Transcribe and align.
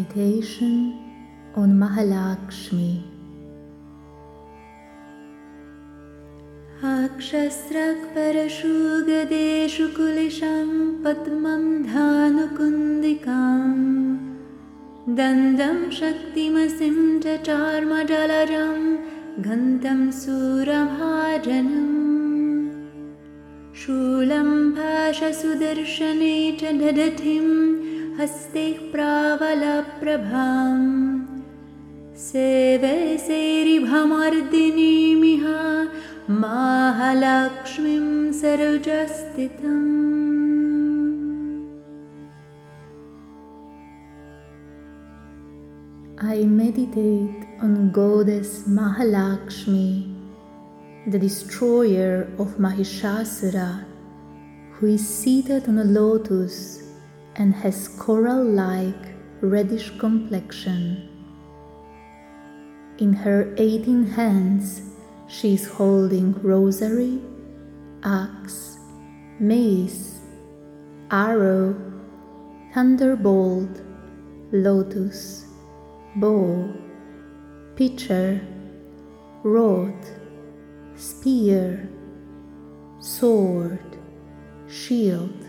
Meditation 0.00 0.98
on 1.54 1.78
Mahalakshmi. 1.78 3.02
अक्षस्रक्परशुगदेषु 6.90 9.86
कुलिशं 9.96 10.70
पद्मं 11.04 11.64
धानुकुन्दिकां 11.90 13.68
दन्दं 15.18 15.78
शक्तिमसिं 15.98 16.96
च 17.24 17.26
चार्मजलजं 17.48 18.78
गन्धं 19.46 20.00
सुरभाजनम् 20.20 21.98
शूलं 23.82 24.48
भाषसुदर्शने 24.78 26.36
च 26.60 26.62
दधतिं 26.80 27.69
हस्ते 28.49 28.61
प्रावलप्रभां 28.91 30.77
सेवे 32.21 32.93
सेरिभमर्दिनीमिह 33.25 34.23
महालक्ष्मीं 36.43 38.07
सरोजस्थितम् 38.39 39.91
I 46.29 46.39
meditate 46.45 47.45
on 47.61 47.91
Goddess 47.91 48.63
Mahalakshmi, 48.79 49.91
the 51.05 51.19
destroyer 51.19 52.27
of 52.39 52.57
Mahishasura, 52.57 53.69
who 54.71 54.87
is 54.87 55.07
seated 55.07 55.69
on 55.69 55.77
a 55.77 55.83
lotus 55.83 56.85
and 57.36 57.54
has 57.54 57.88
coral 57.88 58.44
like 58.44 59.14
reddish 59.40 59.96
complexion. 59.98 61.08
In 62.98 63.12
her 63.12 63.54
18 63.56 64.04
hands, 64.04 64.82
she 65.26 65.54
is 65.54 65.66
holding 65.66 66.34
rosary, 66.42 67.20
axe, 68.02 68.78
mace, 69.38 70.20
arrow, 71.10 71.74
thunderbolt, 72.74 73.80
lotus, 74.52 75.46
bow, 76.16 76.72
pitcher, 77.76 78.40
rod, 79.42 79.94
spear, 80.96 81.88
sword, 82.98 83.96
shield, 84.68 85.46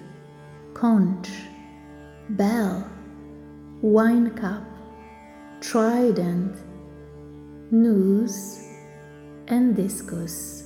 conch, 0.74 1.30
bell, 2.38 2.90
wine 3.81 4.30
cup, 4.31 4.64
trident, 5.59 6.56
noose, 7.72 8.66
and 9.47 9.75
discus. 9.75 10.64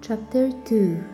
Chapter 0.00 0.52
2 0.64 1.04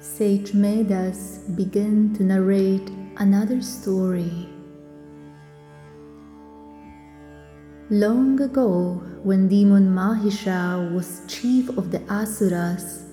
Sage 0.00 0.52
Medhas 0.52 1.54
began 1.56 2.14
to 2.14 2.22
narrate 2.22 2.90
another 3.18 3.60
story. 3.60 4.55
Long 7.88 8.40
ago, 8.40 9.00
when 9.22 9.46
demon 9.46 9.94
Mahisha 9.94 10.92
was 10.92 11.20
chief 11.28 11.68
of 11.78 11.92
the 11.92 12.02
Asuras 12.10 13.04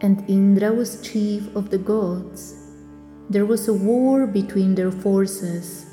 and 0.00 0.22
Indra 0.30 0.72
was 0.72 1.00
chief 1.02 1.52
of 1.56 1.70
the 1.70 1.78
gods, 1.78 2.54
there 3.30 3.46
was 3.46 3.66
a 3.66 3.72
war 3.72 4.28
between 4.28 4.76
their 4.76 4.92
forces 4.92 5.86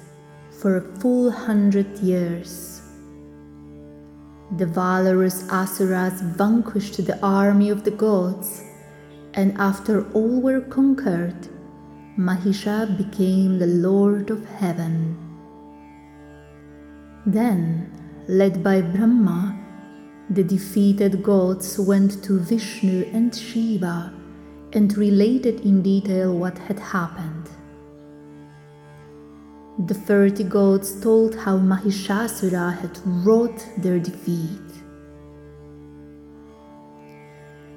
for 0.52 0.78
a 0.78 1.00
full 1.00 1.32
hundred 1.32 1.98
years. 1.98 2.84
The 4.58 4.68
valorous 4.68 5.50
Asuras 5.50 6.22
vanquished 6.22 7.04
the 7.04 7.20
army 7.26 7.72
of 7.72 7.84
the 7.84 7.98
gods, 7.98 8.64
and 9.34 9.58
after 9.58 10.08
all 10.12 10.40
were 10.40 10.62
conquered, 10.62 11.48
Mahisha 12.16 12.96
became 12.96 13.58
the 13.58 13.66
Lord 13.66 14.30
of 14.30 14.46
Heaven. 14.46 15.18
Then, 17.26 17.89
led 18.30 18.64
by 18.64 18.80
Brahma, 18.80 19.58
the 20.30 20.44
defeated 20.44 21.24
gods 21.24 21.80
went 21.80 22.24
to 22.24 22.40
Vishnu 22.40 23.10
and 23.12 23.36
Shiva 23.36 24.14
and 24.74 24.96
related 24.96 25.62
in 25.62 25.82
detail 25.82 26.38
what 26.38 26.56
had 26.60 26.78
happened. 26.78 27.50
The 29.88 29.96
thirty 29.96 30.44
gods 30.44 31.02
told 31.02 31.34
how 31.34 31.58
Mahishasura 31.58 32.78
had 32.78 33.00
wrought 33.04 33.66
their 33.80 33.98
defeat. 33.98 34.70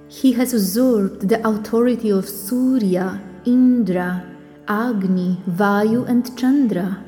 He 0.08 0.32
has 0.32 0.52
usurped 0.52 1.28
the 1.28 1.40
authority 1.48 2.10
of 2.10 2.28
Surya, 2.28 3.22
Indra, 3.46 4.22
Agni, 4.68 5.40
Vayu, 5.48 6.06
and 6.06 6.36
Chandra, 6.36 7.02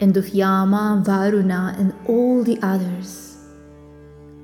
and 0.00 0.16
of 0.16 0.28
Yama, 0.30 1.02
Varuna, 1.04 1.74
and 1.78 1.94
all 2.06 2.42
the 2.42 2.58
others. 2.62 3.38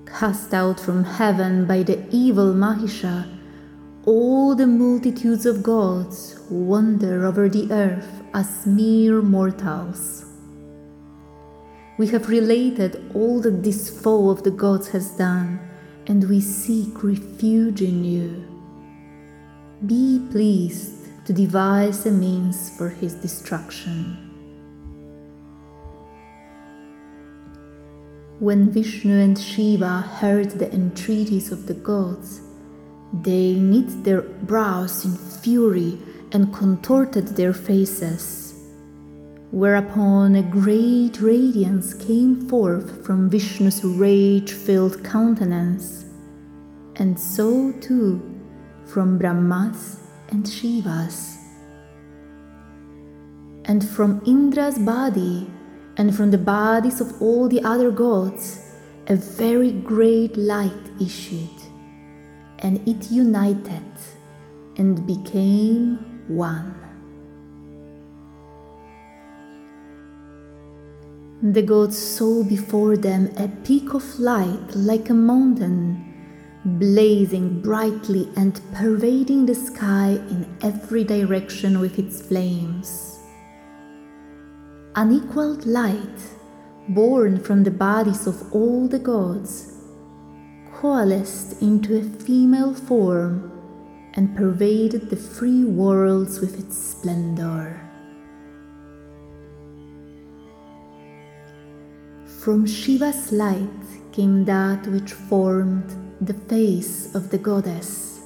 Cast 0.06 0.54
out 0.54 0.78
from 0.78 1.04
heaven 1.04 1.66
by 1.66 1.82
the 1.82 2.04
evil 2.10 2.52
Mahisha, 2.52 3.26
all 4.04 4.54
the 4.54 4.66
multitudes 4.66 5.46
of 5.46 5.62
gods 5.62 6.38
wander 6.50 7.26
over 7.26 7.48
the 7.48 7.70
earth 7.72 8.22
as 8.34 8.66
mere 8.66 9.22
mortals. 9.22 10.26
We 11.98 12.08
have 12.08 12.28
related 12.28 13.10
all 13.14 13.40
that 13.40 13.62
this 13.62 13.88
foe 14.02 14.30
of 14.30 14.42
the 14.42 14.50
gods 14.50 14.88
has 14.88 15.10
done, 15.16 15.60
and 16.06 16.28
we 16.28 16.40
seek 16.40 17.04
refuge 17.04 17.82
in 17.82 18.04
you. 18.04 18.48
Be 19.86 20.20
pleased 20.30 21.26
to 21.26 21.32
devise 21.32 22.04
a 22.06 22.10
means 22.10 22.76
for 22.76 22.88
his 22.88 23.14
destruction. 23.14 24.21
When 28.42 28.72
Vishnu 28.72 29.20
and 29.20 29.38
Shiva 29.38 30.00
heard 30.00 30.50
the 30.50 30.68
entreaties 30.74 31.52
of 31.52 31.68
the 31.68 31.74
gods, 31.74 32.40
they 33.12 33.52
knit 33.54 34.02
their 34.02 34.22
brows 34.22 35.04
in 35.04 35.16
fury 35.16 35.96
and 36.32 36.52
contorted 36.52 37.36
their 37.36 37.52
faces. 37.52 38.52
Whereupon 39.52 40.34
a 40.34 40.42
great 40.42 41.20
radiance 41.20 41.94
came 41.94 42.48
forth 42.48 43.06
from 43.06 43.30
Vishnu's 43.30 43.84
rage 43.84 44.50
filled 44.50 45.04
countenance, 45.04 46.04
and 46.96 47.16
so 47.16 47.70
too 47.80 48.20
from 48.86 49.18
Brahma's 49.18 50.00
and 50.30 50.48
Shiva's. 50.48 51.38
And 53.66 53.88
from 53.88 54.20
Indra's 54.26 54.80
body 54.80 55.48
and 55.96 56.14
from 56.14 56.30
the 56.30 56.38
bodies 56.38 57.00
of 57.00 57.20
all 57.20 57.48
the 57.48 57.62
other 57.62 57.90
gods, 57.90 58.60
a 59.08 59.16
very 59.16 59.72
great 59.72 60.36
light 60.36 60.90
issued, 61.00 61.60
and 62.60 62.86
it 62.88 63.10
united 63.10 63.82
and 64.76 65.06
became 65.06 65.98
one. 66.28 66.74
The 71.42 71.62
gods 71.62 71.98
saw 71.98 72.44
before 72.44 72.96
them 72.96 73.28
a 73.36 73.48
peak 73.48 73.94
of 73.94 74.20
light 74.20 74.76
like 74.76 75.10
a 75.10 75.14
mountain, 75.14 76.14
blazing 76.64 77.60
brightly 77.60 78.28
and 78.36 78.60
pervading 78.72 79.46
the 79.46 79.54
sky 79.56 80.20
in 80.30 80.46
every 80.62 81.02
direction 81.02 81.80
with 81.80 81.98
its 81.98 82.22
flames. 82.22 83.11
Unequaled 84.94 85.64
light, 85.64 86.20
born 86.90 87.40
from 87.40 87.64
the 87.64 87.70
bodies 87.70 88.26
of 88.26 88.52
all 88.52 88.86
the 88.86 88.98
gods, 88.98 89.72
coalesced 90.74 91.62
into 91.62 91.96
a 91.96 92.02
female 92.02 92.74
form 92.74 93.50
and 94.12 94.36
pervaded 94.36 95.08
the 95.08 95.16
three 95.16 95.64
worlds 95.64 96.40
with 96.40 96.58
its 96.58 96.76
splendor. 96.76 97.80
From 102.26 102.66
Shiva's 102.66 103.32
light 103.32 103.86
came 104.12 104.44
that 104.44 104.86
which 104.88 105.14
formed 105.14 105.88
the 106.20 106.34
face 106.34 107.14
of 107.14 107.30
the 107.30 107.38
goddess. 107.38 108.20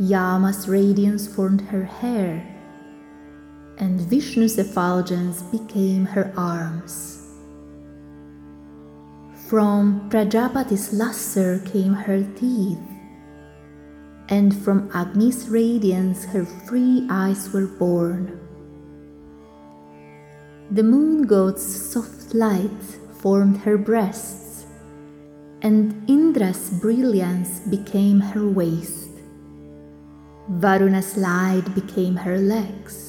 Yama's 0.00 0.66
radiance 0.66 1.28
formed 1.28 1.60
her 1.60 1.84
hair, 1.84 2.55
and 3.78 4.00
Vishnu's 4.00 4.58
effulgence 4.58 5.42
became 5.42 6.06
her 6.06 6.32
arms. 6.36 7.22
From 9.48 10.10
Prajapati's 10.10 10.92
luster 10.92 11.60
came 11.60 11.94
her 11.94 12.24
teeth, 12.34 12.82
and 14.28 14.50
from 14.50 14.90
Agni's 14.92 15.48
radiance 15.48 16.24
her 16.24 16.44
free 16.44 17.06
eyes 17.08 17.52
were 17.52 17.68
born. 17.68 18.40
The 20.72 20.82
moon 20.82 21.22
god's 21.30 21.62
soft 21.62 22.34
light 22.34 22.82
formed 23.22 23.58
her 23.58 23.78
breasts, 23.78 24.66
and 25.62 25.94
Indra's 26.10 26.70
brilliance 26.70 27.60
became 27.70 28.18
her 28.18 28.48
waist. 28.48 29.10
Varuna's 30.50 31.16
light 31.16 31.72
became 31.72 32.16
her 32.16 32.38
legs, 32.38 33.05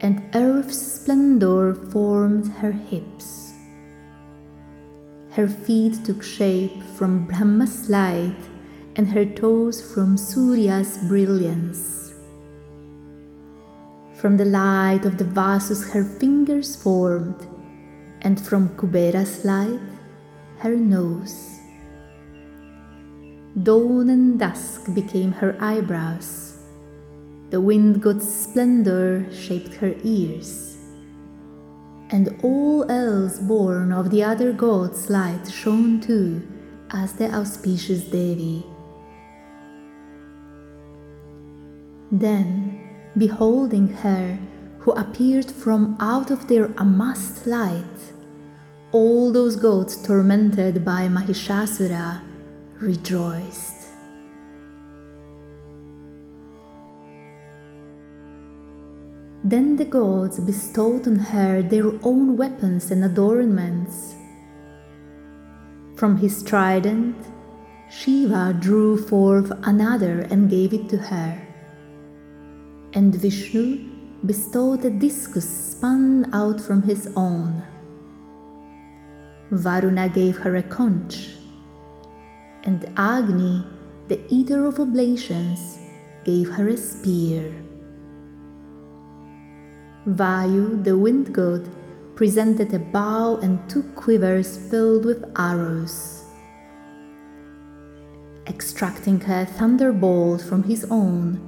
and 0.00 0.22
earth's 0.34 1.00
splendor 1.00 1.74
formed 1.74 2.48
her 2.54 2.72
hips. 2.72 3.54
Her 5.30 5.48
feet 5.48 6.04
took 6.04 6.22
shape 6.22 6.82
from 6.96 7.26
Brahma's 7.26 7.90
light, 7.90 8.36
and 8.96 9.08
her 9.08 9.26
toes 9.26 9.80
from 9.92 10.16
Surya's 10.16 10.96
brilliance. 11.08 12.14
From 14.14 14.38
the 14.38 14.46
light 14.46 15.04
of 15.04 15.18
the 15.18 15.24
Vasus 15.24 15.90
her 15.92 16.02
fingers 16.02 16.74
formed, 16.74 17.46
and 18.22 18.40
from 18.40 18.70
Kubera's 18.76 19.44
light 19.44 19.80
her 20.60 20.74
nose. 20.74 21.60
Dawn 23.62 24.08
and 24.08 24.38
dusk 24.38 24.92
became 24.94 25.32
her 25.32 25.56
eyebrows. 25.60 26.45
The 27.50 27.60
wind 27.60 28.02
god's 28.02 28.26
splendor 28.26 29.26
shaped 29.32 29.74
her 29.74 29.94
ears. 30.02 30.76
And 32.10 32.34
all 32.42 32.90
else 32.90 33.38
born 33.38 33.92
of 33.92 34.10
the 34.10 34.22
other 34.22 34.52
gods' 34.52 35.10
light 35.10 35.50
shone 35.50 36.00
too 36.00 36.42
as 36.90 37.12
the 37.14 37.32
auspicious 37.32 38.02
Devi. 38.04 38.64
Then, 42.10 42.80
beholding 43.16 43.88
her 43.88 44.38
who 44.78 44.92
appeared 44.92 45.50
from 45.50 45.96
out 45.98 46.30
of 46.30 46.46
their 46.46 46.66
amassed 46.78 47.46
light, 47.46 48.12
all 48.92 49.32
those 49.32 49.56
gods 49.56 50.00
tormented 50.02 50.84
by 50.84 51.08
Mahishasura 51.08 52.22
rejoiced. 52.80 53.75
Then 59.46 59.76
the 59.76 59.84
gods 59.84 60.40
bestowed 60.40 61.06
on 61.06 61.16
her 61.16 61.62
their 61.62 61.92
own 62.02 62.36
weapons 62.36 62.90
and 62.90 63.04
adornments. 63.04 64.14
From 65.94 66.18
his 66.18 66.42
trident, 66.42 67.16
Shiva 67.88 68.56
drew 68.58 68.98
forth 68.98 69.52
another 69.62 70.26
and 70.30 70.50
gave 70.50 70.74
it 70.74 70.88
to 70.90 70.98
her 70.98 71.46
and 72.96 73.14
Vishnu 73.14 73.78
bestowed 74.24 74.82
a 74.86 74.90
discus 74.90 75.48
spun 75.72 76.30
out 76.32 76.58
from 76.58 76.82
his 76.82 77.12
own. 77.14 77.62
Varuna 79.50 80.08
gave 80.08 80.38
her 80.38 80.56
a 80.56 80.62
conch, 80.62 81.36
and 82.64 82.90
Agni, 82.96 83.64
the 84.08 84.18
eater 84.30 84.64
of 84.64 84.80
oblations, 84.80 85.78
gave 86.24 86.48
her 86.48 86.68
a 86.68 86.76
spear. 86.76 87.52
Vayu, 90.06 90.82
the 90.84 90.96
wind 90.96 91.34
god, 91.34 91.68
presented 92.14 92.72
a 92.72 92.78
bow 92.78 93.36
and 93.42 93.58
two 93.68 93.82
quivers 93.94 94.56
filled 94.70 95.04
with 95.04 95.24
arrows. 95.36 96.24
Extracting 98.46 99.20
a 99.28 99.44
thunderbolt 99.44 100.40
from 100.40 100.62
his 100.62 100.86
own, 100.90 101.40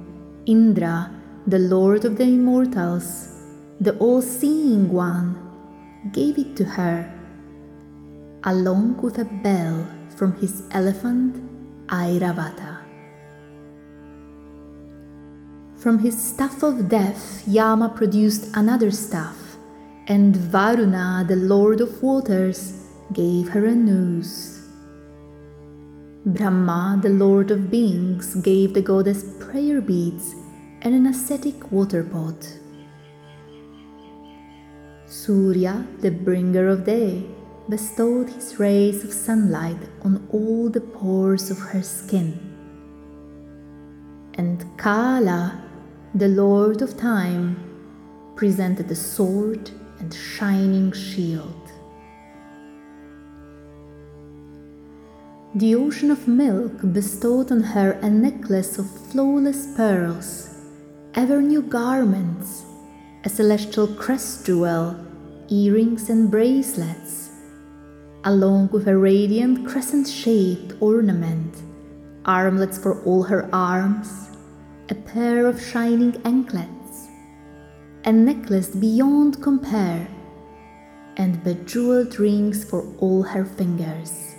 Indra 0.45 1.11
the 1.47 1.57
Lord 1.57 2.05
of 2.05 2.17
the 2.17 2.25
Immortals, 2.25 3.33
the 3.79 3.97
All 3.97 4.21
Seeing 4.21 4.91
One, 4.91 5.35
gave 6.11 6.37
it 6.37 6.55
to 6.57 6.63
her, 6.63 7.11
along 8.43 9.01
with 9.01 9.17
a 9.17 9.25
bell 9.25 9.87
from 10.15 10.35
his 10.35 10.61
elephant 10.71 11.41
Airavata. 11.87 12.68
From 15.79 15.99
his 15.99 16.21
staff 16.21 16.61
of 16.61 16.89
death, 16.89 17.47
Yama 17.47 17.87
produced 17.87 18.49
another 18.53 18.91
staff, 18.91 19.55
and 20.07 20.35
Varuna, 20.35 21.23
the 21.25 21.37
Lord 21.37 21.79
of 21.79 22.03
Waters, 22.03 22.85
gave 23.13 23.47
her 23.49 23.65
a 23.65 23.73
noose. 23.73 24.67
Brahma, 26.25 26.99
the 27.01 27.07
Lord 27.07 27.49
of 27.49 27.71
Beings, 27.71 28.35
gave 28.35 28.73
the 28.73 28.81
goddess 28.81 29.23
prayer 29.39 29.79
beads 29.79 30.35
and 30.81 30.93
an 30.93 31.05
ascetic 31.05 31.71
water 31.71 32.03
pot. 32.03 32.45
Surya, 35.05 35.87
the 36.01 36.11
bringer 36.11 36.67
of 36.67 36.83
day, 36.83 37.23
bestowed 37.69 38.29
his 38.31 38.59
rays 38.59 39.05
of 39.05 39.13
sunlight 39.13 39.79
on 40.03 40.27
all 40.29 40.69
the 40.69 40.81
pores 40.81 41.49
of 41.49 41.57
her 41.57 41.81
skin. 41.81 42.37
And 44.33 44.65
Kala, 44.77 45.68
the 46.15 46.27
lord 46.27 46.81
of 46.81 46.97
time, 46.97 47.55
presented 48.35 48.89
a 48.89 48.95
sword 48.95 49.69
and 49.99 50.11
shining 50.11 50.91
shield. 50.91 51.71
The 55.53 55.75
ocean 55.75 56.09
of 56.09 56.27
milk 56.27 56.73
bestowed 56.93 57.51
on 57.51 57.61
her 57.61 57.91
a 58.01 58.09
necklace 58.09 58.79
of 58.79 58.89
flawless 58.89 59.75
pearls 59.75 60.55
ever 61.13 61.41
new 61.41 61.61
garments, 61.61 62.63
a 63.23 63.29
celestial 63.29 63.87
crest 63.87 64.47
jewel, 64.47 64.95
earrings 65.49 66.09
and 66.09 66.31
bracelets, 66.31 67.29
along 68.23 68.69
with 68.71 68.87
a 68.87 68.97
radiant 68.97 69.67
crescent 69.67 70.07
shaped 70.07 70.73
ornament, 70.79 71.55
armlets 72.25 72.79
for 72.79 73.03
all 73.03 73.23
her 73.23 73.47
arms, 73.53 74.28
a 74.89 74.95
pair 74.95 75.47
of 75.47 75.61
shining 75.61 76.19
anklets, 76.25 77.07
a 78.05 78.11
necklace 78.11 78.69
beyond 78.69 79.41
compare, 79.41 80.07
and 81.17 81.43
bejeweled 81.43 82.19
rings 82.19 82.63
for 82.63 82.81
all 82.99 83.23
her 83.23 83.45
fingers. 83.45 84.35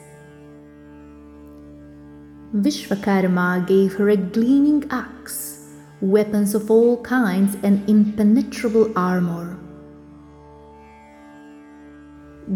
Vishvakarma 2.54 3.66
gave 3.66 3.94
her 3.94 4.08
a 4.08 4.16
gleaming 4.16 4.84
axe 4.90 5.60
weapons 6.00 6.54
of 6.54 6.70
all 6.70 7.02
kinds, 7.02 7.56
and 7.62 7.88
impenetrable 7.88 8.92
armor. 8.96 9.58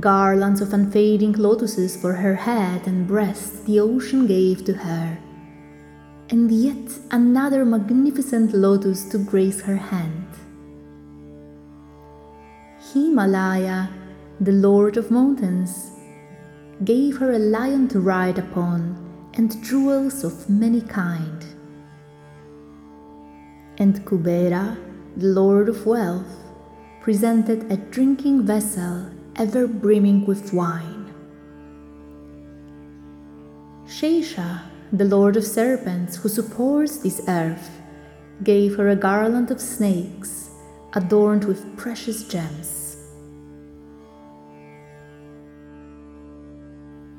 Garlands 0.01 0.61
of 0.61 0.73
unfading 0.73 1.33
lotuses 1.35 1.97
for 1.97 2.15
her 2.15 2.35
head 2.35 2.87
and 2.87 3.07
breast 3.07 3.67
the 3.67 3.79
ocean 3.79 4.27
gave 4.27 4.65
to 4.65 4.73
her, 4.73 5.19
and 6.31 6.51
yet 6.51 6.99
another 7.11 7.65
magnificent 7.65 8.55
lotus 8.55 9.05
to 9.11 9.19
grace 9.19 9.61
her 9.61 9.77
hand. 9.77 10.27
Himalaya, 12.93 13.91
the 14.41 14.53
lord 14.53 14.97
of 14.97 15.11
mountains, 15.11 15.91
gave 16.85 17.19
her 17.19 17.33
a 17.33 17.39
lion 17.39 17.89
to 17.89 18.01
ride 18.01 18.39
upon 18.39 19.01
and 19.35 19.63
jewels 19.65 20.25
of 20.25 20.49
many 20.49 20.81
kind 20.81 21.45
and 23.79 24.05
Kubera, 24.05 24.77
the 25.17 25.27
lord 25.27 25.69
of 25.69 25.87
wealth, 25.87 26.37
presented 27.01 27.71
a 27.71 27.77
drinking 27.77 28.47
vessel 28.47 29.11
ever 29.37 29.67
brimming 29.67 30.25
with 30.27 30.53
wine. 30.53 31.13
Shesha, 33.87 34.63
the 34.97 35.05
lord 35.05 35.37
of 35.37 35.45
serpents 35.45 36.15
who 36.15 36.29
supports 36.29 36.99
this 36.99 37.21
earth, 37.27 37.69
gave 38.45 38.77
her 38.77 38.91
a 38.91 38.97
garland 38.97 39.51
of 39.51 39.61
snakes 39.61 40.51
adorned 40.93 41.45
with 41.45 41.77
precious 41.77 42.29
gems. 42.29 42.97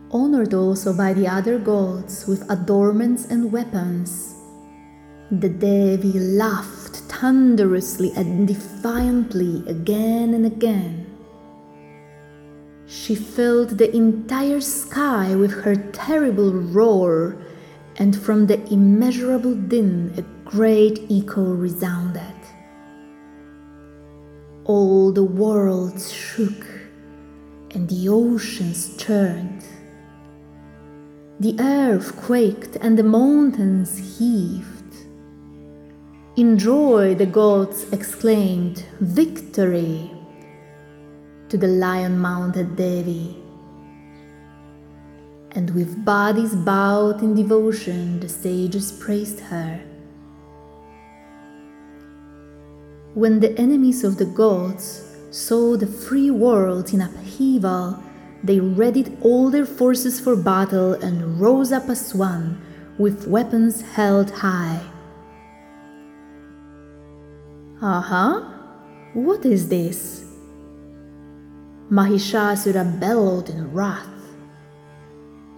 Honored 0.10 0.53
also 0.53 0.96
by 0.96 1.12
the 1.12 1.27
other 1.27 1.60
gods 1.60 2.25
with 2.25 2.50
adornments 2.50 3.25
and 3.25 3.51
weapons, 3.51 4.36
the 5.29 5.50
Devi 5.50 6.17
laughed 6.17 6.96
thunderously 7.12 8.13
and 8.15 8.48
defiantly 8.48 9.67
again 9.67 10.34
and 10.34 10.46
again. 10.46 11.05
She 12.88 13.15
filled 13.15 13.77
the 13.77 13.94
entire 13.94 14.62
sky 14.62 15.36
with 15.36 15.51
her 15.63 15.75
terrible 15.75 16.53
roar, 16.53 17.38
and 17.98 18.20
from 18.20 18.48
the 18.48 18.62
immeasurable 18.72 19.56
din 19.56 20.14
a 20.18 20.22
great 20.50 21.00
echo 21.10 21.44
resounded. 21.44 22.36
All 24.66 25.12
the 25.12 25.24
worlds 25.24 26.12
shook, 26.12 26.66
and 27.72 27.90
the 27.90 28.10
oceans 28.10 28.98
churned. 28.98 29.64
The 31.40 31.56
earth 31.60 32.16
quaked 32.18 32.78
and 32.78 32.98
the 32.98 33.04
mountains 33.04 34.18
heaved. 34.18 34.96
In 36.36 36.58
joy, 36.58 37.16
the 37.16 37.25
gods 37.25 37.92
exclaimed, 37.92 38.86
Victory! 39.00 40.12
to 41.50 41.58
the 41.58 41.68
lion 41.68 42.20
mounted 42.20 42.75
Devi. 42.75 43.45
And 45.56 45.72
with 45.72 46.04
bodies 46.04 46.54
bowed 46.54 47.24
in 47.24 47.34
devotion, 47.34 48.20
the 48.20 48.28
sages 48.28 48.92
praised 48.92 49.40
her. 49.40 49.80
When 53.14 53.40
the 53.40 53.58
enemies 53.58 54.04
of 54.04 54.18
the 54.18 54.26
gods 54.26 55.16
saw 55.32 55.78
the 55.78 55.88
free 55.88 56.30
world 56.30 56.94
in 56.94 57.00
upheaval, 57.00 58.04
they 58.44 58.60
readied 58.60 59.18
all 59.22 59.50
their 59.50 59.66
forces 59.66 60.20
for 60.20 60.36
battle 60.36 60.94
and 60.94 61.40
rose 61.40 61.72
up 61.72 61.88
as 61.88 62.14
one, 62.14 62.62
with 62.98 63.26
weapons 63.26 63.82
held 63.82 64.30
high. 64.32 64.82
Aha! 67.82 67.98
Uh-huh. 67.98 68.52
What 69.14 69.46
is 69.46 69.70
this? 69.70 70.26
Mahishasura 71.90 73.00
bellowed 73.00 73.50
in 73.50 73.72
wrath. 73.72 74.15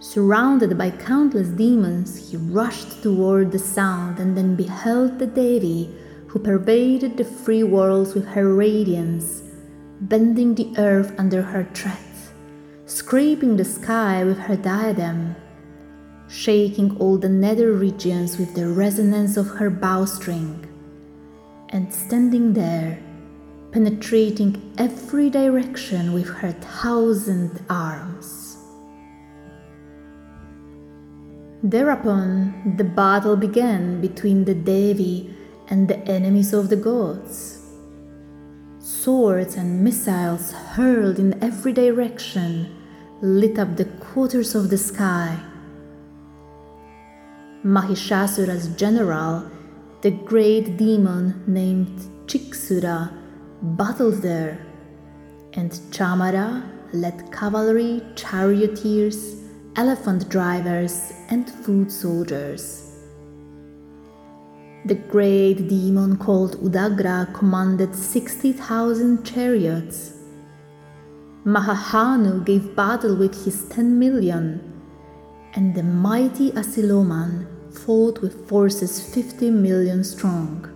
Surrounded 0.00 0.78
by 0.78 0.90
countless 0.90 1.48
demons, 1.48 2.30
he 2.30 2.36
rushed 2.36 3.02
toward 3.02 3.50
the 3.50 3.58
sound 3.58 4.20
and 4.20 4.36
then 4.36 4.54
beheld 4.54 5.18
the 5.18 5.26
Devi, 5.26 5.92
who 6.28 6.38
pervaded 6.38 7.16
the 7.16 7.24
free 7.24 7.64
worlds 7.64 8.14
with 8.14 8.24
her 8.26 8.54
radiance, 8.54 9.42
bending 10.02 10.54
the 10.54 10.72
earth 10.78 11.12
under 11.18 11.42
her 11.42 11.64
tread, 11.74 11.98
scraping 12.86 13.56
the 13.56 13.64
sky 13.64 14.22
with 14.24 14.38
her 14.38 14.54
diadem, 14.54 15.34
shaking 16.28 16.96
all 16.98 17.18
the 17.18 17.28
nether 17.28 17.72
regions 17.72 18.38
with 18.38 18.54
the 18.54 18.68
resonance 18.68 19.36
of 19.36 19.48
her 19.48 19.68
bowstring 19.68 20.64
and 21.70 21.92
standing 21.92 22.52
there, 22.52 23.00
penetrating 23.72 24.72
every 24.78 25.28
direction 25.28 26.12
with 26.12 26.28
her 26.28 26.52
thousand 26.52 27.60
arms. 27.68 28.37
Thereupon, 31.62 32.76
the 32.76 32.84
battle 32.84 33.36
began 33.36 34.00
between 34.00 34.44
the 34.44 34.54
Devi 34.54 35.34
and 35.68 35.88
the 35.88 35.98
enemies 36.06 36.52
of 36.52 36.68
the 36.68 36.76
gods. 36.76 37.58
Swords 38.78 39.56
and 39.56 39.82
missiles 39.82 40.52
hurled 40.52 41.18
in 41.18 41.42
every 41.42 41.72
direction 41.72 42.74
lit 43.20 43.58
up 43.58 43.76
the 43.76 43.86
quarters 43.86 44.54
of 44.54 44.70
the 44.70 44.78
sky. 44.78 45.36
Mahishasura's 47.64 48.68
general 48.76 49.50
the 50.00 50.12
great 50.12 50.76
demon 50.76 51.42
named 51.48 51.98
Chiksura 52.26 53.12
battled 53.60 54.22
there, 54.22 54.64
and 55.54 55.72
Chamara 55.90 56.62
led 56.92 57.32
cavalry, 57.32 58.00
charioteers, 58.14 59.37
elephant 59.78 60.28
drivers, 60.28 61.12
and 61.30 61.48
foot 61.48 61.92
soldiers. 61.92 62.96
The 64.86 64.96
great 64.96 65.68
demon 65.68 66.16
called 66.16 66.56
Udagra 66.56 67.32
commanded 67.32 67.94
60,000 67.94 69.24
chariots. 69.24 70.14
Mahahanu 71.44 72.44
gave 72.44 72.74
battle 72.74 73.14
with 73.14 73.44
his 73.44 73.68
10 73.68 73.96
million, 73.96 74.44
and 75.54 75.76
the 75.76 75.84
mighty 75.84 76.50
Asiloman 76.52 77.46
fought 77.72 78.20
with 78.20 78.48
forces 78.48 79.14
50 79.14 79.50
million 79.50 80.02
strong. 80.02 80.68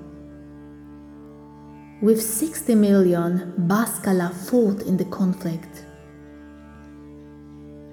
With 2.01 2.23
60 2.23 2.77
million, 2.77 3.53
Baskala 3.67 4.33
fought 4.33 4.83
in 4.83 4.97
the 4.97 5.07
conflict. 5.07 5.72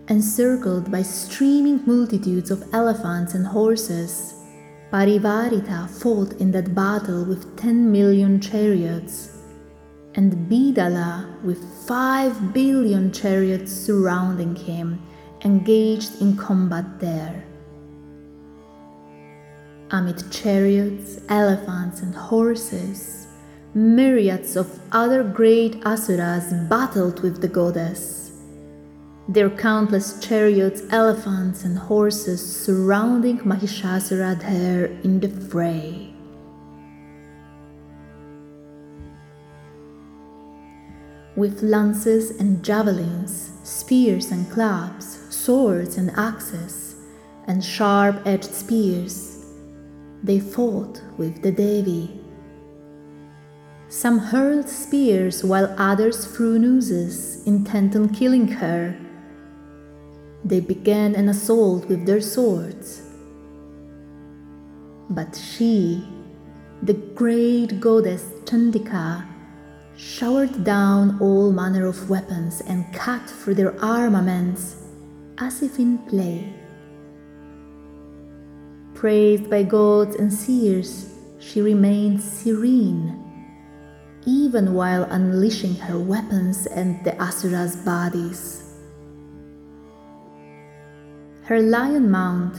Encircled 0.09 0.89
by 0.89 1.03
streaming 1.03 1.83
multitudes 1.85 2.49
of 2.49 2.63
elephants 2.73 3.35
and 3.35 3.45
horses, 3.45 4.33
Parivarita 4.91 5.87
fought 5.87 6.33
in 6.41 6.49
that 6.49 6.73
battle 6.73 7.23
with 7.23 7.55
10 7.57 7.91
million 7.91 8.41
chariots, 8.41 9.37
and 10.15 10.49
Bidala, 10.49 11.39
with 11.43 11.63
5 11.87 12.51
billion 12.55 13.11
chariots 13.11 13.71
surrounding 13.71 14.55
him, 14.55 14.99
engaged 15.45 16.19
in 16.19 16.35
combat 16.35 16.99
there. 16.99 17.43
Amid 19.91 20.31
chariots, 20.31 21.19
elephants, 21.29 22.01
and 22.01 22.15
horses, 22.15 23.27
myriads 23.75 24.55
of 24.55 24.79
other 24.91 25.23
great 25.23 25.83
asuras 25.85 26.51
battled 26.67 27.21
with 27.21 27.41
the 27.41 27.47
goddess. 27.47 28.18
Their 29.29 29.51
countless 29.51 30.19
chariots, 30.27 30.81
elephants, 30.89 31.63
and 31.63 31.77
horses 31.77 32.41
surrounding 32.41 33.37
Mahishasura 33.41 34.41
there 34.41 34.85
in 35.03 35.19
the 35.19 35.29
fray. 35.29 36.15
With 41.35 41.61
lances 41.61 42.31
and 42.39 42.65
javelins, 42.65 43.51
spears 43.63 44.31
and 44.31 44.49
clubs, 44.49 45.19
swords 45.29 45.95
and 45.97 46.09
axes, 46.17 46.95
and 47.45 47.63
sharp 47.63 48.23
edged 48.25 48.51
spears, 48.51 49.45
they 50.23 50.39
fought 50.39 51.03
with 51.19 51.43
the 51.43 51.51
Devi. 51.51 52.19
Some 53.89 54.17
hurled 54.17 54.69
spears 54.69 55.43
while 55.43 55.71
others 55.77 56.25
threw 56.25 56.57
nooses, 56.57 57.45
intent 57.45 57.95
on 57.95 58.09
killing 58.09 58.47
her. 58.47 58.97
They 60.43 60.59
began 60.59 61.15
an 61.15 61.29
assault 61.29 61.87
with 61.87 62.05
their 62.05 62.21
swords. 62.21 63.01
But 65.09 65.35
she, 65.35 66.07
the 66.83 66.93
great 66.93 67.79
goddess 67.79 68.23
Chandika, 68.45 69.25
showered 69.97 70.63
down 70.63 71.19
all 71.19 71.51
manner 71.51 71.85
of 71.85 72.09
weapons 72.09 72.61
and 72.61 72.91
cut 72.93 73.29
through 73.29 73.55
their 73.55 73.77
armaments 73.83 74.77
as 75.39 75.61
if 75.61 75.77
in 75.77 75.97
play. 75.99 76.53
Praised 78.93 79.49
by 79.49 79.63
gods 79.63 80.15
and 80.15 80.31
seers, 80.31 81.13
she 81.39 81.61
remained 81.61 82.21
serene, 82.21 83.15
even 84.25 84.73
while 84.73 85.03
unleashing 85.03 85.75
her 85.75 85.97
weapons 85.97 86.65
and 86.67 87.03
the 87.03 87.11
Asura's 87.11 87.75
bodies. 87.77 88.58
Her 91.49 91.63
lion 91.63 92.11
mount, 92.11 92.55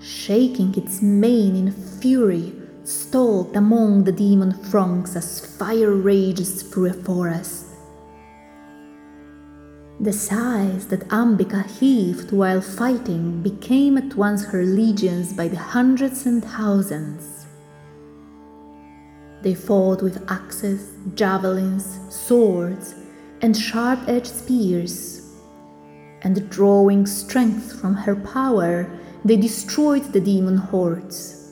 shaking 0.00 0.74
its 0.76 1.00
mane 1.00 1.54
in 1.54 1.70
fury, 1.70 2.52
stalked 2.82 3.54
among 3.54 4.02
the 4.02 4.10
demon 4.10 4.52
throngs 4.52 5.14
as 5.14 5.46
fire 5.46 5.92
rages 5.92 6.60
through 6.64 6.86
a 6.86 6.92
forest. 6.92 7.66
The 10.00 10.12
sighs 10.12 10.88
that 10.88 11.06
Ambika 11.10 11.64
heaved 11.78 12.32
while 12.32 12.60
fighting 12.60 13.42
became 13.42 13.96
at 13.96 14.16
once 14.16 14.44
her 14.46 14.64
legions 14.64 15.32
by 15.32 15.46
the 15.46 15.62
hundreds 15.76 16.26
and 16.26 16.44
thousands. 16.44 17.46
They 19.42 19.54
fought 19.54 20.02
with 20.02 20.28
axes, 20.28 20.90
javelins, 21.14 22.00
swords, 22.10 22.96
and 23.40 23.56
sharp 23.56 24.00
edged 24.08 24.34
spears, 24.34 25.21
and 26.22 26.48
drawing 26.50 27.06
strength 27.06 27.80
from 27.80 27.94
her 27.94 28.16
power, 28.16 28.90
they 29.24 29.36
destroyed 29.36 30.12
the 30.12 30.20
demon 30.20 30.56
hordes. 30.56 31.50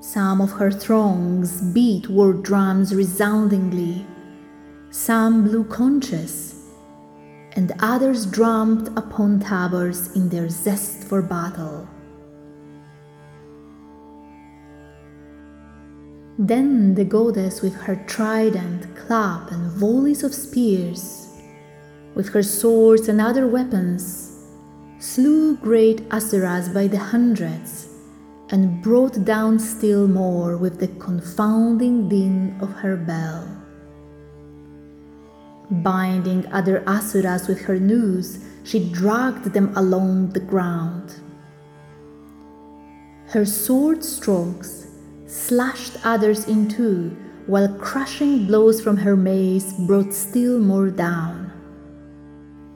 Some 0.00 0.40
of 0.40 0.52
her 0.52 0.70
throngs 0.70 1.60
beat 1.60 2.08
war 2.08 2.32
drums 2.32 2.94
resoundingly, 2.94 4.06
some 4.90 5.44
blew 5.44 5.64
conches 5.64 6.54
and 7.56 7.72
others 7.80 8.26
drummed 8.26 8.88
upon 8.98 9.40
tabors 9.40 10.14
in 10.14 10.28
their 10.28 10.48
zest 10.48 11.04
for 11.04 11.22
battle. 11.22 11.88
Then 16.36 16.96
the 16.96 17.04
goddess, 17.04 17.62
with 17.62 17.74
her 17.74 17.94
trident, 18.06 18.96
club, 18.96 19.48
and 19.52 19.70
volleys 19.70 20.24
of 20.24 20.34
spears, 20.34 21.23
with 22.14 22.28
her 22.30 22.42
swords 22.42 23.08
and 23.08 23.20
other 23.20 23.46
weapons, 23.46 24.44
slew 24.98 25.56
great 25.56 26.02
asuras 26.10 26.68
by 26.68 26.86
the 26.86 26.98
hundreds, 26.98 27.88
and 28.50 28.82
brought 28.82 29.24
down 29.24 29.58
still 29.58 30.06
more 30.06 30.56
with 30.56 30.78
the 30.78 30.88
confounding 30.98 32.08
din 32.08 32.56
of 32.60 32.72
her 32.74 32.96
bell. 32.96 33.48
Binding 35.70 36.46
other 36.52 36.84
asuras 36.86 37.48
with 37.48 37.60
her 37.62 37.80
noose, 37.80 38.38
she 38.64 38.90
dragged 38.92 39.44
them 39.52 39.72
along 39.76 40.30
the 40.30 40.40
ground. 40.40 41.14
Her 43.28 43.44
sword 43.44 44.04
strokes 44.04 44.86
slashed 45.26 45.96
others 46.04 46.46
in 46.46 46.68
two, 46.68 47.16
while 47.46 47.68
crushing 47.78 48.46
blows 48.46 48.80
from 48.80 48.96
her 48.98 49.16
mace 49.16 49.72
brought 49.72 50.14
still 50.14 50.60
more 50.60 50.90
down. 50.90 51.43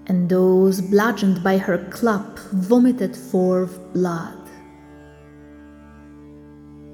And 0.08 0.28
those 0.28 0.80
bludgeoned 0.80 1.44
by 1.44 1.58
her 1.58 1.78
club 1.90 2.38
vomited 2.52 3.14
forth 3.14 3.78
blood. 3.92 4.38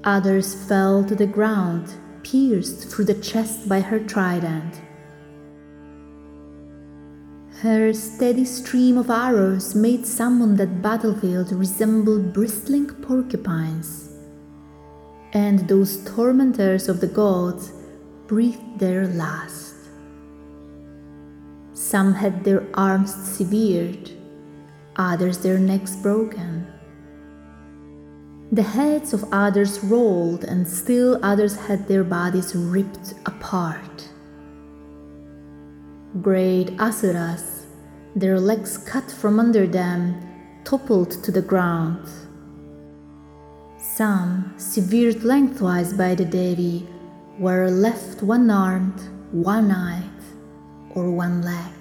Others 0.03 0.67
fell 0.67 1.03
to 1.05 1.15
the 1.15 1.25
ground, 1.25 1.93
pierced 2.21 2.89
through 2.89 3.05
the 3.05 3.15
chest 3.15 3.67
by 3.67 3.79
her 3.81 3.99
trident. 3.99 4.81
Her 7.61 7.91
steady 7.93 8.45
stream 8.45 8.99
of 8.99 9.09
arrows 9.09 9.73
made 9.73 10.05
some 10.05 10.43
on 10.43 10.57
that 10.57 10.83
battlefield 10.83 11.51
resemble 11.51 12.19
bristling 12.19 12.85
porcupines. 12.85 14.11
And 15.33 15.67
those 15.67 16.03
tormentors 16.05 16.87
of 16.87 16.99
the 16.99 17.07
gods 17.07 17.71
breathed 18.27 18.77
their 18.77 19.07
last. 19.07 19.64
Some 21.91 22.15
had 22.15 22.43
their 22.43 22.63
arms 22.73 23.13
severed, 23.13 24.09
others 24.95 25.37
their 25.37 25.59
necks 25.59 25.95
broken. 25.95 26.65
The 28.51 28.63
heads 28.63 29.13
of 29.13 29.23
others 29.31 29.83
rolled, 29.83 30.45
and 30.45 30.67
still 30.67 31.19
others 31.21 31.55
had 31.55 31.87
their 31.87 32.03
bodies 32.03 32.55
ripped 32.55 33.13
apart. 33.27 34.09
Great 36.23 36.71
asuras, 36.79 37.67
their 38.15 38.39
legs 38.39 38.79
cut 38.79 39.11
from 39.11 39.39
under 39.39 39.67
them, 39.67 40.19
toppled 40.63 41.11
to 41.23 41.31
the 41.31 41.43
ground. 41.43 42.09
Some, 43.77 44.55
severed 44.57 45.23
lengthwise 45.23 45.93
by 45.93 46.15
the 46.15 46.25
Devi, 46.25 46.87
were 47.37 47.69
left 47.69 48.23
one 48.23 48.49
armed, 48.49 48.99
one 49.31 49.69
eyed, 49.69 50.23
or 50.95 51.11
one 51.11 51.43
legged. 51.43 51.74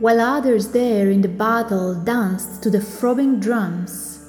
While 0.00 0.18
others 0.18 0.68
there 0.68 1.10
in 1.10 1.20
the 1.20 1.28
battle 1.28 1.94
danced 1.94 2.62
to 2.62 2.70
the 2.70 2.80
throbbing 2.80 3.38
drums. 3.38 4.24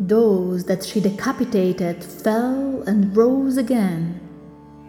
Those 0.00 0.64
that 0.64 0.84
she 0.84 1.00
decapitated 1.00 2.02
fell 2.04 2.82
and 2.82 3.16
rose 3.16 3.56
again, 3.56 4.20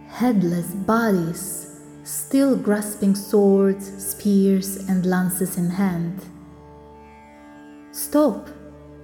headless 0.07 0.71
bodies, 0.71 1.79
still 2.03 2.55
grasping 2.55 3.13
swords, 3.13 3.85
spears, 4.03 4.77
and 4.89 5.05
lances 5.05 5.57
in 5.57 5.69
hand. 5.69 6.19
Stop! 7.91 8.49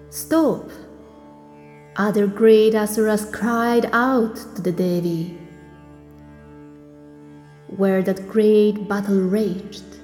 Stop! 0.10 0.72
Other 1.98 2.26
great 2.26 2.74
asuras 2.74 3.26
cried 3.32 3.90
out 3.94 4.36
to 4.56 4.62
the 4.62 4.72
Devi. 4.72 5.38
Where 7.78 8.02
that 8.02 8.28
great 8.28 8.88
battle 8.88 9.22
raged, 9.22 9.95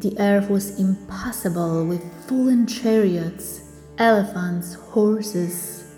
the 0.00 0.18
earth 0.18 0.48
was 0.48 0.80
impassable 0.80 1.84
with 1.84 2.02
fallen 2.26 2.66
chariots, 2.66 3.60
elephants, 3.98 4.74
horses, 4.74 5.94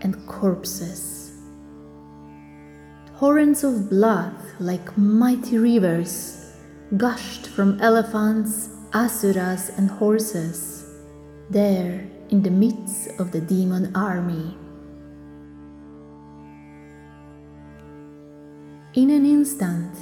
and 0.00 0.14
corpses. 0.26 1.32
Torrents 3.18 3.62
of 3.62 3.88
blood, 3.88 4.34
like 4.58 4.98
mighty 4.98 5.58
rivers, 5.58 6.52
gushed 6.96 7.46
from 7.46 7.80
elephants, 7.80 8.70
asuras, 8.92 9.70
and 9.78 9.90
horses, 9.90 10.84
there 11.48 12.04
in 12.30 12.42
the 12.42 12.50
midst 12.50 13.08
of 13.20 13.30
the 13.30 13.40
demon 13.40 13.94
army. 13.94 14.56
In 18.94 19.10
an 19.10 19.24
instant, 19.24 19.94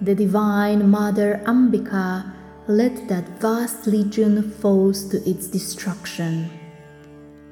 the 0.00 0.14
divine 0.14 0.88
Mother 0.88 1.42
Ambika 1.46 2.32
led 2.66 3.08
that 3.08 3.40
vast 3.40 3.86
legion 3.86 4.50
foes 4.50 5.04
to 5.08 5.18
its 5.28 5.46
destruction. 5.46 6.50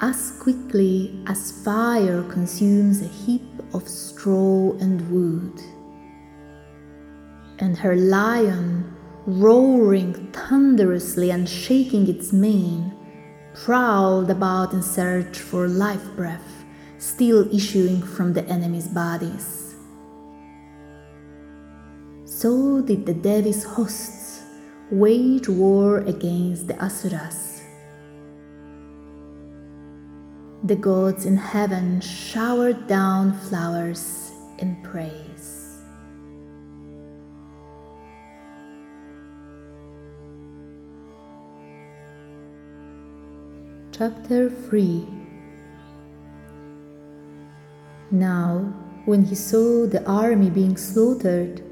As 0.01 0.33
quickly 0.41 1.23
as 1.27 1.53
fire 1.65 2.23
consumes 2.25 3.03
a 3.03 3.09
heap 3.09 3.47
of 3.75 3.89
straw 3.89 4.73
and 4.81 4.99
wood. 5.11 5.61
And 7.59 7.77
her 7.77 7.95
lion, 7.95 8.93
roaring 9.27 10.33
thunderously 10.33 11.31
and 11.31 11.49
shaking 11.49 12.09
its 12.09 12.33
mane, 12.33 12.93
prowled 13.55 14.31
about 14.31 14.73
in 14.73 14.83
search 14.83 15.39
for 15.39 15.69
life 15.69 16.05
breath 16.17 16.63
still 17.03 17.53
issuing 17.53 18.01
from 18.01 18.33
the 18.33 18.45
enemy's 18.47 18.87
bodies. 18.87 19.75
So 22.25 22.81
did 22.81 23.07
the 23.07 23.15
Devi's 23.15 23.65
hosts 23.65 24.22
wage 24.93 25.49
war 25.49 26.01
against 26.01 26.69
the 26.69 26.79
Asuras. 26.85 27.63
The 30.65 30.77
gods 30.77 31.25
in 31.25 31.39
heaven 31.39 32.03
showered 32.03 32.87
down 32.89 33.33
flowers 33.39 34.33
in 34.59 34.77
praise. 34.83 35.79
Chapter 43.93 44.51
3 44.51 45.07
Now, 48.11 48.75
when 49.07 49.25
he 49.25 49.35
saw 49.35 49.87
the 49.87 50.05
army 50.07 50.51
being 50.51 50.77
slaughtered, 50.77 51.63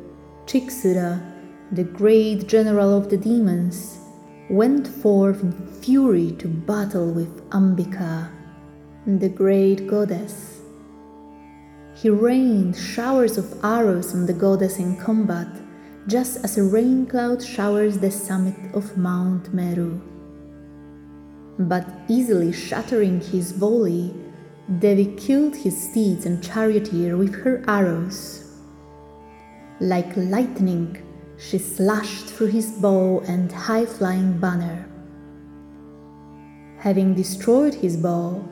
Chiksura 0.46 1.29
the 1.72 1.84
great 1.84 2.48
general 2.48 2.96
of 2.96 3.10
the 3.10 3.16
demons, 3.16 3.98
went 4.48 4.88
forth 4.88 5.42
in 5.42 5.52
fury 5.80 6.32
to 6.32 6.48
battle 6.48 7.12
with 7.12 7.48
Ambika, 7.50 8.28
the 9.06 9.28
great 9.28 9.86
goddess. 9.86 10.60
He 11.94 12.10
rained 12.10 12.76
showers 12.76 13.38
of 13.38 13.64
arrows 13.64 14.12
on 14.14 14.26
the 14.26 14.32
goddess 14.32 14.78
in 14.78 14.96
combat, 14.96 15.48
just 16.08 16.42
as 16.42 16.58
a 16.58 16.64
rain 16.64 17.06
cloud 17.06 17.40
showers 17.42 17.98
the 17.98 18.10
summit 18.10 18.56
of 18.74 18.96
Mount 18.96 19.54
Meru. 19.54 20.00
But 21.58 21.86
easily 22.08 22.52
shattering 22.52 23.20
his 23.20 23.52
volley, 23.52 24.12
Devi 24.78 25.14
killed 25.16 25.54
his 25.54 25.80
steeds 25.80 26.26
and 26.26 26.42
charioteer 26.42 27.16
with 27.16 27.34
her 27.42 27.62
arrows. 27.68 28.58
Like 29.78 30.16
lightning, 30.16 30.96
she 31.40 31.56
slashed 31.56 32.26
through 32.26 32.48
his 32.48 32.70
bow 32.70 33.20
and 33.26 33.50
high 33.50 33.86
flying 33.86 34.38
banner. 34.38 34.86
Having 36.78 37.14
destroyed 37.14 37.74
his 37.74 37.96
bow, 37.96 38.46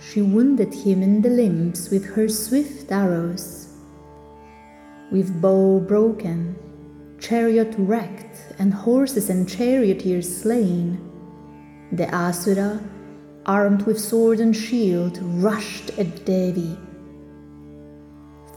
she 0.00 0.22
wounded 0.22 0.72
him 0.72 1.02
in 1.02 1.20
the 1.20 1.28
limbs 1.28 1.90
with 1.90 2.04
her 2.14 2.28
swift 2.28 2.90
arrows. 2.90 3.68
With 5.12 5.40
bow 5.42 5.80
broken, 5.80 6.56
chariot 7.18 7.74
wrecked, 7.76 8.54
and 8.58 8.72
horses 8.72 9.28
and 9.28 9.46
charioteers 9.48 10.42
slain, 10.42 10.98
the 11.92 12.08
Asura, 12.14 12.80
armed 13.44 13.82
with 13.82 14.00
sword 14.00 14.40
and 14.40 14.56
shield, 14.56 15.18
rushed 15.22 15.90
at 15.98 16.24
Devi 16.24 16.78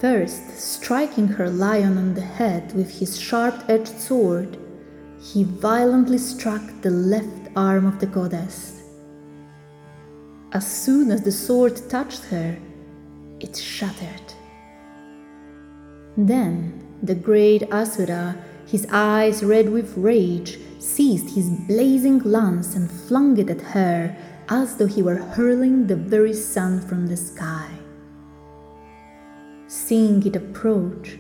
First, 0.04 0.60
striking 0.60 1.30
her 1.30 1.50
lion 1.50 1.98
on 1.98 2.14
the 2.14 2.20
head 2.20 2.74
with 2.76 3.00
his 3.00 3.18
sharp 3.18 3.64
edged 3.70 3.98
sword, 3.98 4.58
he 5.18 5.46
violently 5.46 6.18
struck 6.18 6.62
the 6.82 6.90
left 6.90 7.48
arm 7.56 7.86
of 7.86 8.00
the 8.02 8.08
goddess. 8.08 8.82
As 10.52 10.68
soon 10.70 11.10
as 11.10 11.22
the 11.22 11.32
sword 11.32 11.80
touched 11.90 12.26
her, 12.26 12.58
it 13.40 13.56
shattered. 13.56 14.34
Then 16.18 16.84
the 17.02 17.16
great 17.16 17.72
Asura, 17.72 18.36
his 18.68 18.86
eyes 18.92 19.42
red 19.42 19.70
with 19.70 19.96
rage, 19.96 20.60
seized 20.80 21.34
his 21.34 21.50
blazing 21.50 22.20
lance 22.20 22.76
and 22.76 22.92
flung 22.92 23.38
it 23.38 23.50
at 23.50 23.62
her 23.62 24.14
as 24.50 24.76
though 24.76 24.86
he 24.86 25.02
were 25.02 25.16
hurling 25.16 25.88
the 25.88 25.96
very 25.96 26.34
sun 26.34 26.82
from 26.82 27.08
the 27.08 27.16
sky. 27.16 27.70
Seeing 29.74 30.24
it 30.24 30.36
approach, 30.36 31.18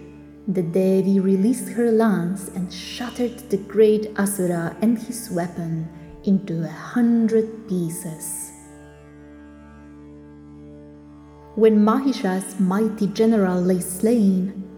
the 0.48 0.62
Devi 0.62 1.20
released 1.20 1.70
her 1.70 1.92
lance 1.92 2.50
and 2.50 2.72
shattered 2.72 3.40
the 3.50 3.58
great 3.58 4.14
Asura 4.16 4.78
and 4.80 4.96
his 4.96 5.32
weapon 5.32 5.90
into 6.24 6.64
a 6.64 6.68
hundred 6.68 7.68
pieces. 7.68 8.52
When 11.56 11.84
Mahisha's 11.84 12.60
mighty 12.60 13.08
general 13.08 13.60
lay 13.60 13.80
slain, 13.80 14.70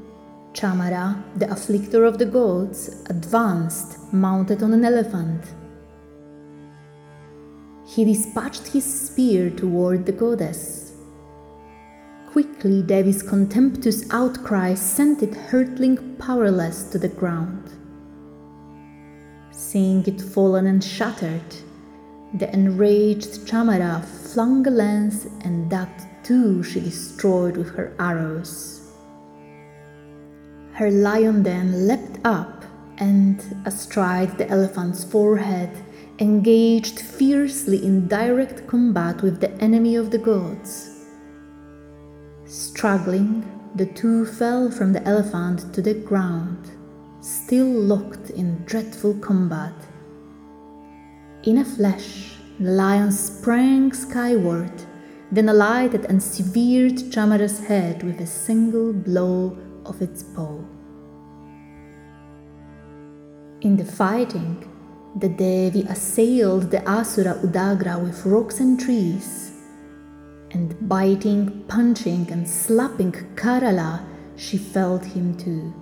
Chamara, 0.54 1.22
the 1.36 1.48
afflictor 1.48 2.08
of 2.08 2.18
the 2.18 2.28
gods, 2.28 3.04
advanced, 3.10 4.14
mounted 4.14 4.64
on 4.64 4.72
an 4.72 4.86
elephant. 4.86 5.44
He 7.86 8.06
dispatched 8.06 8.68
his 8.68 8.86
spear 8.86 9.50
toward 9.50 10.06
the 10.06 10.14
goddess. 10.14 10.85
Quickly, 12.36 12.82
Devi's 12.82 13.24
contemptuous 13.24 14.12
outcry 14.12 14.74
sent 14.74 15.24
it 15.24 15.34
hurtling 15.34 16.17
powerless 16.17 16.84
to 16.89 17.00
the 17.00 17.08
ground. 17.08 17.71
Seeing 19.52 20.06
it 20.06 20.19
fallen 20.19 20.67
and 20.67 20.84
shattered, 20.84 21.56
the 22.34 22.52
enraged 22.52 23.48
Chamara 23.48 24.04
flung 24.04 24.67
a 24.67 24.69
lance, 24.69 25.28
and 25.45 25.69
that 25.69 26.26
too 26.26 26.62
she 26.62 26.82
destroyed 26.82 27.56
with 27.56 27.69
her 27.69 27.95
arrows. 28.00 28.82
Her 30.74 30.91
lion 30.91 31.41
then 31.41 31.88
leapt 31.88 32.19
up 32.26 32.65
and, 32.98 33.41
astride 33.63 34.38
the 34.38 34.50
elephant's 34.50 35.06
forehead, 35.06 35.71
engaged 36.19 37.00
fiercely 37.00 37.86
in 37.86 38.10
direct 38.10 38.67
combat 38.67 39.21
with 39.21 39.39
the 39.39 39.54
enemy 39.62 39.95
of 39.95 40.12
the 40.12 40.17
gods. 40.17 40.94
Struggling, 42.47 43.43
the 43.73 43.88
two 43.88 44.23
fell 44.23 44.69
from 44.69 44.93
the 44.93 45.03
elephant 45.08 45.73
to 45.73 45.81
the 45.81 45.95
ground, 45.95 46.69
still 47.19 47.65
locked 47.65 48.29
in 48.29 48.63
dreadful 48.65 49.15
combat. 49.15 49.73
In 51.43 51.58
a 51.58 51.65
flash, 51.65 52.38
the 52.60 52.69
lion 52.69 53.12
sprang 53.12 53.91
skyward, 53.93 54.71
then 55.31 55.49
alighted 55.49 56.05
and 56.05 56.21
severed 56.21 57.12
Chamara's 57.12 57.65
head 57.65 58.03
with 58.03 58.21
a 58.21 58.27
single 58.27 58.93
blow 58.93 59.58
of 59.84 59.99
its 60.03 60.21
paw. 60.21 60.60
In 63.62 63.75
the 63.75 63.86
fighting, 63.86 64.71
the 65.15 65.29
Devi 65.29 65.81
assailed 65.89 66.69
the 66.69 66.88
Asura 66.88 67.39
Udagra 67.43 67.99
with 67.99 68.23
rocks 68.23 68.60
and 68.60 68.79
trees, 68.79 69.44
and 70.56 70.88
biting, 70.88 71.65
punching, 71.68 72.32
and 72.32 72.48
slapping 72.48 73.12
Karala, 73.36 74.06
she 74.38 74.58
felled 74.58 75.04
him 75.04 75.36
too. 75.36 75.74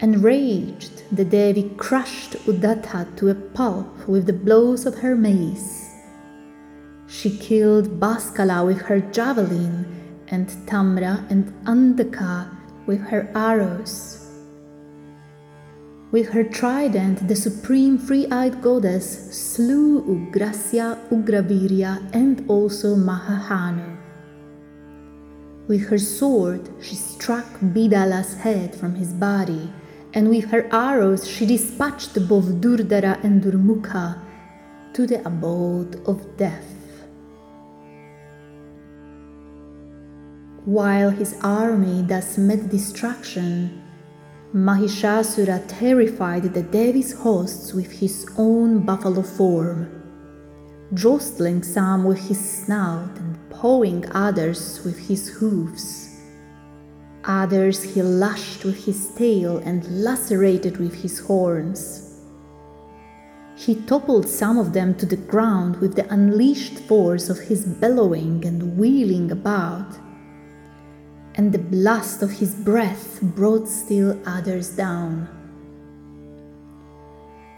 Enraged, 0.00 1.02
the 1.16 1.24
Devi 1.24 1.70
crushed 1.78 2.32
Udatta 2.46 3.16
to 3.16 3.30
a 3.30 3.34
pulp 3.34 4.06
with 4.06 4.26
the 4.26 4.32
blows 4.32 4.84
of 4.84 4.98
her 4.98 5.16
mace. 5.16 5.88
She 7.06 7.30
killed 7.38 7.98
Baskala 7.98 8.66
with 8.66 8.82
her 8.82 9.00
javelin 9.00 9.86
and 10.28 10.48
Tamra 10.66 11.14
and 11.30 11.46
Andaka 11.64 12.50
with 12.86 13.00
her 13.00 13.30
arrows. 13.34 14.21
With 16.12 16.28
her 16.36 16.44
trident, 16.44 17.26
the 17.26 17.34
supreme 17.34 17.96
three 17.96 18.26
eyed 18.30 18.60
goddess 18.60 19.32
slew 19.32 20.02
Ugrasya, 20.04 21.08
Ugravirya, 21.08 22.04
and 22.12 22.44
also 22.50 22.94
Mahahanu. 22.94 23.96
With 25.68 25.88
her 25.88 25.96
sword, 25.96 26.68
she 26.82 26.96
struck 26.96 27.46
Bidala's 27.60 28.34
head 28.34 28.76
from 28.76 28.94
his 28.94 29.14
body, 29.14 29.72
and 30.12 30.28
with 30.28 30.50
her 30.50 30.68
arrows, 30.70 31.26
she 31.26 31.46
dispatched 31.46 32.12
both 32.28 32.60
Durdara 32.60 33.16
and 33.24 33.42
Durmukha 33.42 34.20
to 34.92 35.06
the 35.06 35.26
abode 35.26 35.96
of 36.06 36.36
death. 36.36 37.08
While 40.66 41.08
his 41.08 41.36
army 41.40 42.02
thus 42.02 42.36
met 42.36 42.68
destruction, 42.68 43.81
Mahishasura 44.54 45.64
terrified 45.66 46.52
the 46.52 46.62
Devi's 46.62 47.12
hosts 47.12 47.72
with 47.72 47.90
his 47.90 48.26
own 48.36 48.84
buffalo 48.84 49.22
form, 49.22 49.88
jostling 50.92 51.62
some 51.62 52.04
with 52.04 52.18
his 52.18 52.38
snout 52.38 53.16
and 53.16 53.38
pawing 53.48 54.04
others 54.12 54.84
with 54.84 54.98
his 55.08 55.26
hoofs. 55.28 56.18
Others 57.24 57.82
he 57.82 58.02
lashed 58.02 58.66
with 58.66 58.84
his 58.84 59.08
tail 59.14 59.56
and 59.56 59.88
lacerated 60.04 60.76
with 60.76 60.96
his 60.96 61.20
horns. 61.20 62.20
He 63.56 63.76
toppled 63.76 64.28
some 64.28 64.58
of 64.58 64.74
them 64.74 64.94
to 64.96 65.06
the 65.06 65.16
ground 65.16 65.76
with 65.76 65.96
the 65.96 66.12
unleashed 66.12 66.78
force 66.80 67.30
of 67.30 67.38
his 67.38 67.64
bellowing 67.64 68.44
and 68.44 68.76
wheeling 68.76 69.30
about 69.30 69.96
and 71.34 71.52
the 71.52 71.58
blast 71.58 72.22
of 72.22 72.30
his 72.30 72.54
breath 72.54 73.20
brought 73.22 73.68
still 73.68 74.18
others 74.26 74.70
down. 74.70 75.28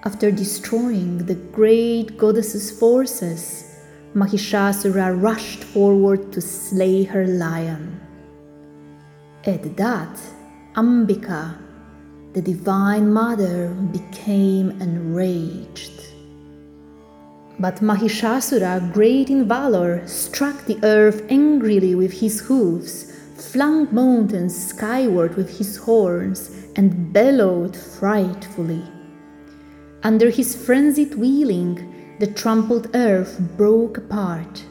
After 0.05 0.31
destroying 0.31 1.19
the 1.27 1.35
great 1.35 2.19
goddess's 2.19 2.71
forces, 2.71 3.65
Mahishasura 4.15 5.21
rushed 5.21 5.65
forward 5.65 6.33
to 6.33 6.41
slay 6.41 7.05
her 7.05 7.27
lion. 7.27 8.01
At 9.45 9.77
that, 9.77 10.21
Ambika, 10.77 11.57
the 12.33 12.43
divine 12.43 13.13
mother, 13.13 13.69
became 13.93 14.71
enraged. 14.81 16.01
But 17.59 17.77
Mahishasura, 17.77 18.93
great 18.93 19.31
in 19.31 19.49
valor, 19.49 20.07
struck 20.07 20.65
the 20.67 20.79
earth 20.83 21.23
angrily 21.29 21.95
with 21.95 22.13
his 22.13 22.41
hoofs 22.41 23.13
flung 23.35 23.93
mountains 23.95 24.57
skyward 24.69 25.37
with 25.37 25.59
his 25.59 25.77
horns, 25.77 26.51
and 26.77 27.13
bellowed 27.13 27.77
frightfully. 27.77 28.83
Under 30.03 30.31
his 30.31 30.55
frenzied 30.55 31.15
wheeling, 31.15 32.17
the 32.19 32.27
trampled 32.27 32.91
earth 32.95 33.41
broke 33.57 33.99
apart. 33.99 34.65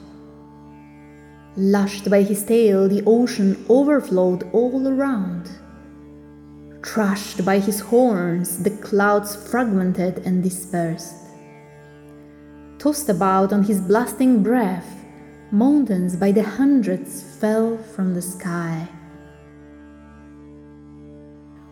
Lashed 1.55 2.09
by 2.09 2.23
his 2.23 2.43
tail, 2.43 2.87
the 2.87 3.03
ocean 3.05 3.65
overflowed 3.69 4.49
all 4.53 4.87
around. 4.87 5.49
Crushed 6.81 7.45
by 7.45 7.59
his 7.59 7.79
horns, 7.79 8.63
the 8.63 8.71
clouds 8.71 9.35
fragmented 9.35 10.19
and 10.25 10.43
dispersed. 10.43 11.15
Tossed 12.79 13.09
about 13.09 13.53
on 13.53 13.63
his 13.63 13.79
blasting 13.79 14.43
breath, 14.43 15.02
mountains 15.53 16.15
by 16.15 16.31
the 16.31 16.41
hundreds 16.41 17.21
fell 17.21 17.77
from 17.77 18.15
the 18.15 18.21
sky. 18.23 18.87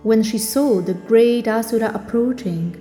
When 0.03 0.21
she 0.21 0.37
saw 0.37 0.81
the 0.81 0.93
great 0.93 1.47
Asura 1.47 1.91
approaching, 1.91 2.77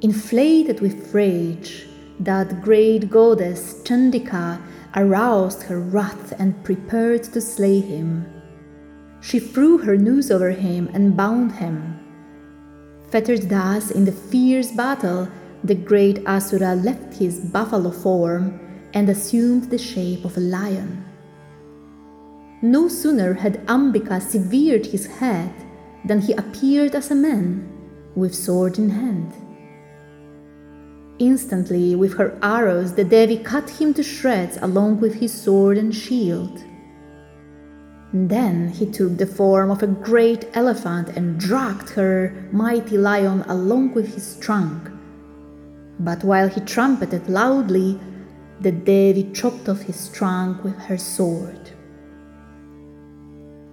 inflated 0.00 0.80
with 0.80 1.12
rage, 1.12 1.86
that 2.20 2.62
great 2.62 3.10
goddess 3.10 3.82
Chandika 3.84 4.58
aroused 4.96 5.64
her 5.64 5.80
wrath 5.80 6.32
and 6.38 6.64
prepared 6.64 7.24
to 7.24 7.42
slay 7.42 7.80
him. 7.80 8.24
She 9.20 9.38
threw 9.38 9.76
her 9.76 9.98
noose 9.98 10.30
over 10.30 10.52
him 10.52 10.88
and 10.94 11.14
bound 11.14 11.52
him. 11.52 12.00
Fettered 13.10 13.50
thus 13.50 13.90
in 13.90 14.06
the 14.06 14.12
fierce 14.12 14.72
battle, 14.72 15.28
the 15.62 15.74
great 15.74 16.26
Asura 16.26 16.74
left 16.74 17.18
his 17.18 17.38
buffalo 17.38 17.90
form 17.90 18.60
and 18.94 19.08
assumed 19.08 19.70
the 19.70 19.78
shape 19.78 20.24
of 20.24 20.36
a 20.36 20.40
lion. 20.40 21.04
No 22.62 22.88
sooner 22.88 23.34
had 23.34 23.64
Ambika 23.66 24.20
severed 24.20 24.86
his 24.86 25.06
head 25.06 25.52
than 26.04 26.20
he 26.20 26.32
appeared 26.32 26.94
as 26.94 27.10
a 27.10 27.14
man, 27.14 27.68
with 28.14 28.34
sword 28.34 28.78
in 28.78 28.90
hand. 28.90 29.32
Instantly, 31.18 31.94
with 31.94 32.14
her 32.14 32.38
arrows, 32.42 32.94
the 32.94 33.04
Devi 33.04 33.38
cut 33.38 33.68
him 33.68 33.92
to 33.94 34.02
shreds 34.02 34.56
along 34.62 35.00
with 35.00 35.14
his 35.14 35.32
sword 35.32 35.76
and 35.76 35.94
shield. 35.94 36.62
Then 38.12 38.68
he 38.68 38.86
took 38.86 39.18
the 39.18 39.26
form 39.26 39.70
of 39.70 39.82
a 39.82 39.86
great 39.86 40.46
elephant 40.54 41.08
and 41.10 41.38
dragged 41.38 41.90
her 41.90 42.32
mighty 42.52 42.96
lion 42.96 43.42
along 43.48 43.94
with 43.94 44.14
his 44.14 44.36
trunk. 44.38 44.90
But 46.00 46.24
while 46.24 46.48
he 46.48 46.60
trumpeted 46.60 47.28
loudly, 47.28 48.00
the 48.60 48.72
Devi 48.72 49.30
chopped 49.32 49.68
off 49.68 49.80
his 49.82 50.08
trunk 50.08 50.64
with 50.64 50.76
her 50.76 50.98
sword. 50.98 51.70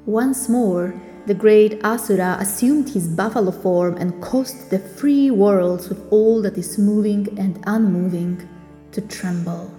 Once 0.05 0.47
more, 0.47 0.93
the 1.25 1.33
great 1.33 1.83
Asura 1.83 2.37
assumed 2.39 2.89
his 2.89 3.07
buffalo 3.07 3.51
form 3.51 3.97
and 3.97 4.21
caused 4.21 4.69
the 4.69 4.77
three 4.77 5.31
worlds 5.31 5.89
with 5.89 5.99
all 6.11 6.41
that 6.43 6.57
is 6.57 6.77
moving 6.77 7.27
and 7.39 7.63
unmoving 7.65 8.47
to 8.91 9.01
tremble. 9.01 9.71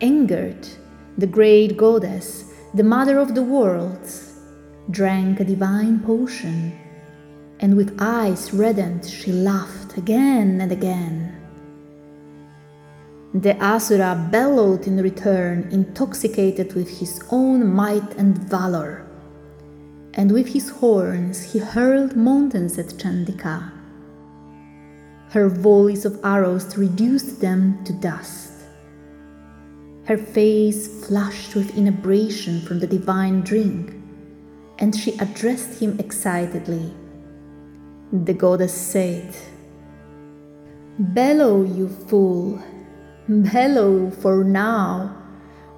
Angered, 0.00 0.68
the 1.18 1.26
great 1.26 1.76
goddess, 1.76 2.52
the 2.74 2.84
mother 2.84 3.18
of 3.18 3.34
the 3.34 3.42
worlds, 3.42 4.38
drank 4.90 5.40
a 5.40 5.44
divine 5.44 5.98
potion, 6.00 6.78
and 7.58 7.76
with 7.76 7.96
eyes 7.98 8.52
reddened 8.52 9.04
she 9.04 9.32
laughed 9.32 9.96
again 9.96 10.60
and 10.60 10.70
again. 10.70 11.23
The 13.34 13.56
Asura 13.60 14.28
bellowed 14.30 14.86
in 14.86 14.96
return, 15.02 15.68
intoxicated 15.72 16.74
with 16.74 17.00
his 17.00 17.20
own 17.30 17.66
might 17.66 18.14
and 18.14 18.38
valor. 18.38 19.04
and 20.16 20.30
with 20.30 20.48
his 20.48 20.70
horns 20.70 21.52
he 21.52 21.58
hurled 21.58 22.16
mountains 22.16 22.78
at 22.78 22.86
Chandika. 22.86 23.70
Her 25.30 25.48
volleys 25.48 26.04
of 26.04 26.20
arrows 26.22 26.76
reduced 26.76 27.40
them 27.40 27.82
to 27.84 27.92
dust. 27.92 28.52
Her 30.04 30.16
face 30.16 31.06
flushed 31.06 31.54
with 31.56 31.76
inebriation 31.76 32.60
from 32.60 32.78
the 32.78 32.86
divine 32.86 33.40
drink, 33.40 33.94
and 34.78 34.94
she 34.94 35.18
addressed 35.18 35.80
him 35.80 35.98
excitedly. 35.98 36.92
The 38.12 38.34
goddess 38.34 38.74
said, 38.74 39.34
Bellow, 40.98 41.64
you 41.64 41.88
fool, 41.88 42.62
bellow 43.28 44.10
for 44.10 44.44
now, 44.44 45.16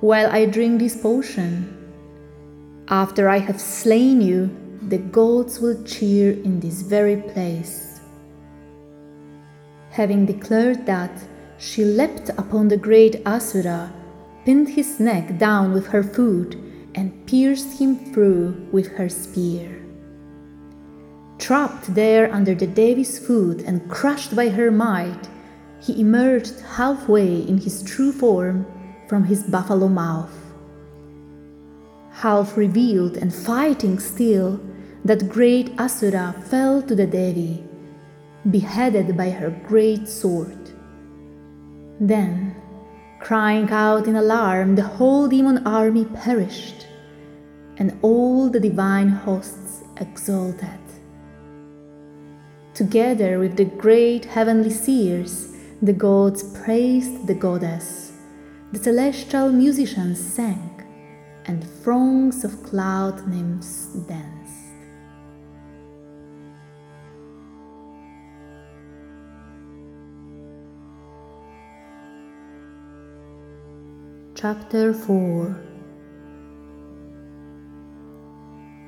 while 0.00 0.30
I 0.30 0.46
drink 0.46 0.80
this 0.80 0.96
potion. 0.96 1.72
After 2.88 3.28
I 3.28 3.38
have 3.38 3.60
slain 3.60 4.20
you, 4.20 4.50
the 4.88 4.98
gods 4.98 5.60
will 5.60 5.82
cheer 5.84 6.32
in 6.32 6.60
this 6.60 6.82
very 6.82 7.16
place. 7.16 8.00
Having 9.90 10.26
declared 10.26 10.86
that, 10.86 11.10
she 11.58 11.84
leapt 11.84 12.28
upon 12.30 12.68
the 12.68 12.76
great 12.76 13.26
Asura, 13.26 13.92
pinned 14.44 14.68
his 14.68 15.00
neck 15.00 15.38
down 15.38 15.72
with 15.72 15.86
her 15.86 16.02
foot, 16.02 16.54
and 16.94 17.26
pierced 17.26 17.78
him 17.78 18.12
through 18.12 18.68
with 18.72 18.88
her 18.96 19.08
spear. 19.08 19.82
Trapped 21.38 21.94
there 21.94 22.32
under 22.32 22.54
the 22.54 22.66
Devi's 22.66 23.18
foot 23.18 23.60
and 23.62 23.90
crushed 23.90 24.34
by 24.34 24.48
her 24.48 24.70
might, 24.70 25.28
he 25.86 26.00
emerged 26.00 26.60
halfway 26.60 27.42
in 27.42 27.58
his 27.58 27.82
true 27.84 28.10
form 28.10 28.66
from 29.06 29.22
his 29.22 29.44
buffalo 29.44 29.86
mouth. 29.86 30.36
Half 32.10 32.56
revealed 32.56 33.16
and 33.16 33.32
fighting 33.32 34.00
still, 34.00 34.60
that 35.04 35.28
great 35.28 35.78
Asura 35.78 36.34
fell 36.50 36.82
to 36.82 36.96
the 36.96 37.06
Devi, 37.06 37.62
beheaded 38.50 39.16
by 39.16 39.30
her 39.30 39.50
great 39.68 40.08
sword. 40.08 40.70
Then, 42.00 42.56
crying 43.20 43.70
out 43.70 44.08
in 44.08 44.16
alarm, 44.16 44.74
the 44.74 44.82
whole 44.82 45.28
demon 45.28 45.64
army 45.64 46.06
perished, 46.06 46.88
and 47.76 47.96
all 48.02 48.48
the 48.48 48.58
divine 48.58 49.08
hosts 49.08 49.84
exulted. 50.00 50.80
Together 52.74 53.38
with 53.38 53.56
the 53.56 53.64
great 53.64 54.24
heavenly 54.24 54.70
seers, 54.70 55.55
the 55.82 55.92
gods 55.92 56.42
praised 56.64 57.26
the 57.26 57.34
goddess. 57.34 58.12
The 58.72 58.78
celestial 58.78 59.52
musicians 59.52 60.18
sang, 60.18 60.82
and 61.44 61.62
throngs 61.82 62.44
of 62.44 62.62
cloud 62.62 63.28
nymphs 63.28 63.88
danced. 64.08 64.52
Chapter 74.34 74.94
4 74.94 75.75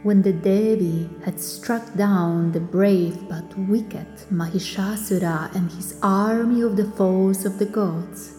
When 0.04 0.22
the 0.22 0.32
Devi 0.32 1.11
had 1.24 1.40
struck 1.40 1.94
down 1.96 2.52
the 2.52 2.61
brave 2.61 3.28
but 3.28 3.58
wicked 3.58 4.06
Mahishasura 4.30 5.52
and 5.56 5.68
his 5.72 5.98
army 6.02 6.62
of 6.62 6.76
the 6.76 6.84
foes 6.84 7.44
of 7.44 7.58
the 7.58 7.66
gods, 7.66 8.37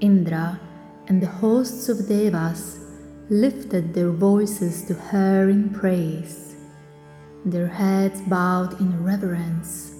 Indra 0.00 0.60
and 1.08 1.20
the 1.20 1.26
hosts 1.26 1.88
of 1.88 2.08
Devas 2.08 2.78
lifted 3.28 3.92
their 3.92 4.10
voices 4.10 4.84
to 4.84 4.94
her 4.94 5.50
in 5.50 5.70
praise, 5.70 6.54
their 7.44 7.66
heads 7.66 8.20
bowed 8.22 8.80
in 8.80 9.02
reverence, 9.02 9.94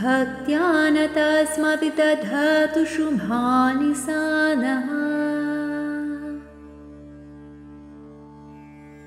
भक्त्या 0.00 0.64
न 0.96 0.98
तस्मपि 1.16 1.90
दधातु 2.00 2.82
शुभानि 2.94 3.92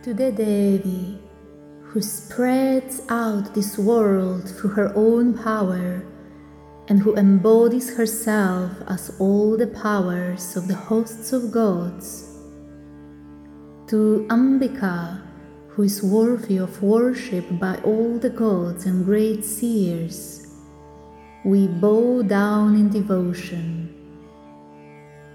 To 0.04 0.14
the 0.14 0.34
Devi, 0.34 1.23
who 1.94 2.02
spreads 2.02 3.04
out 3.10 3.54
this 3.54 3.78
world 3.78 4.50
through 4.50 4.72
her 4.72 4.92
own 4.96 5.32
power 5.38 6.04
and 6.88 7.00
who 7.00 7.16
embodies 7.16 7.96
herself 7.96 8.72
as 8.88 9.16
all 9.20 9.56
the 9.56 9.68
powers 9.68 10.56
of 10.56 10.68
the 10.68 10.74
hosts 10.74 11.32
of 11.34 11.52
gods. 11.52 12.40
To 13.90 14.26
Ambika, 14.32 15.22
who 15.68 15.84
is 15.84 16.02
worthy 16.02 16.58
of 16.58 16.82
worship 16.82 17.46
by 17.60 17.78
all 17.84 18.18
the 18.18 18.32
gods 18.32 18.88
and 18.88 19.06
great 19.06 19.46
seers, 19.46 20.48
we 21.46 21.68
bow 21.68 22.24
down 22.24 22.74
in 22.74 22.90
devotion. 22.90 23.94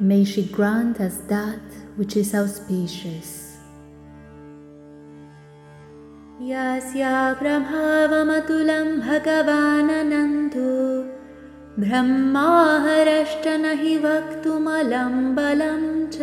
May 0.00 0.24
she 0.24 0.44
grant 0.44 1.00
us 1.00 1.18
that 1.28 1.62
which 1.94 2.16
is 2.16 2.34
auspicious. 2.34 3.47
यास्या 6.48 7.32
प्रभावमतुलं 7.32 9.00
भगवाननन्दो 9.00 11.02
ब्रह्माहरष्ट 11.82 13.46
न 13.46 13.64
हि 13.64 13.98
वक्तुमलं 13.98 15.34
बलं 15.34 16.06
च। 16.06 16.18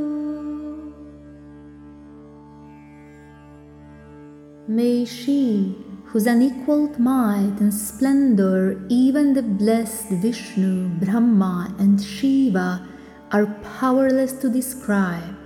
she, 5.07 5.86
whose 6.06 6.26
unequaled 6.26 6.98
might 6.98 7.56
and 7.58 7.72
splendor 7.72 8.84
even 8.88 9.32
the 9.32 9.42
blessed 9.42 10.08
Vishnu, 10.10 10.88
Brahma, 11.00 11.74
and 11.78 11.98
Shiva 12.00 12.86
are 13.30 13.46
powerless 13.78 14.32
to 14.34 14.50
describe, 14.50 15.36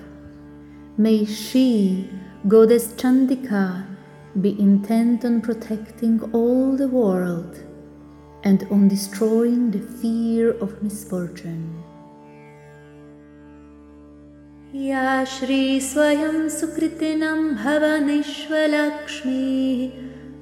may 0.99 1.25
she, 1.25 2.11
Goddess 2.49 2.93
Chandika, 2.95 3.87
be 4.41 4.59
intent 4.61 5.25
on 5.25 5.41
protecting 5.41 6.21
all 6.33 6.77
the 6.77 6.89
world 6.89 7.61
and 8.43 8.67
on 8.71 8.89
destroying 8.89 9.71
the 9.71 9.81
fear 9.81 10.51
of 10.59 10.83
misfortune. 10.83 11.83
या 14.75 15.25
श्रीस्वयं 15.25 16.49
सुकृतिनं 16.59 17.41
भवनिश्वलक्ष्मीः 17.62 18.67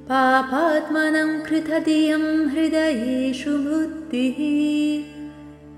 पापात्मनं 0.08 1.30
कृतधियं 1.48 2.24
हृदयेषु 2.54 3.52
बुद्धिः 3.66 4.40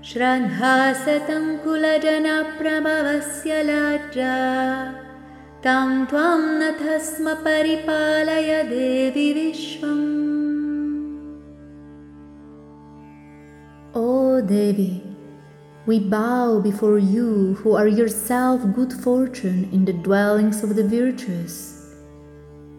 श्रद्धासतं 0.09 1.45
कुलजनप्रभवस्य 1.63 3.61
लज्जा 3.69 4.35
तं 5.63 6.05
त्वं 6.09 6.43
नथ 6.59 6.83
स्म 7.05 7.33
परिपालय 7.45 8.51
देवि 8.69 9.29
विश्वम् 9.37 10.05
O 13.95 14.41
Devi, 14.41 15.01
we 15.87 15.99
bow 15.99 16.59
before 16.59 16.99
you 16.99 17.55
who 17.55 17.75
are 17.75 17.87
yourself 17.87 18.61
good 18.75 18.93
fortune 18.93 19.67
in 19.71 19.85
the 19.85 19.93
dwellings 19.93 20.63
of 20.63 20.75
the 20.75 20.83
virtuous 20.83 21.70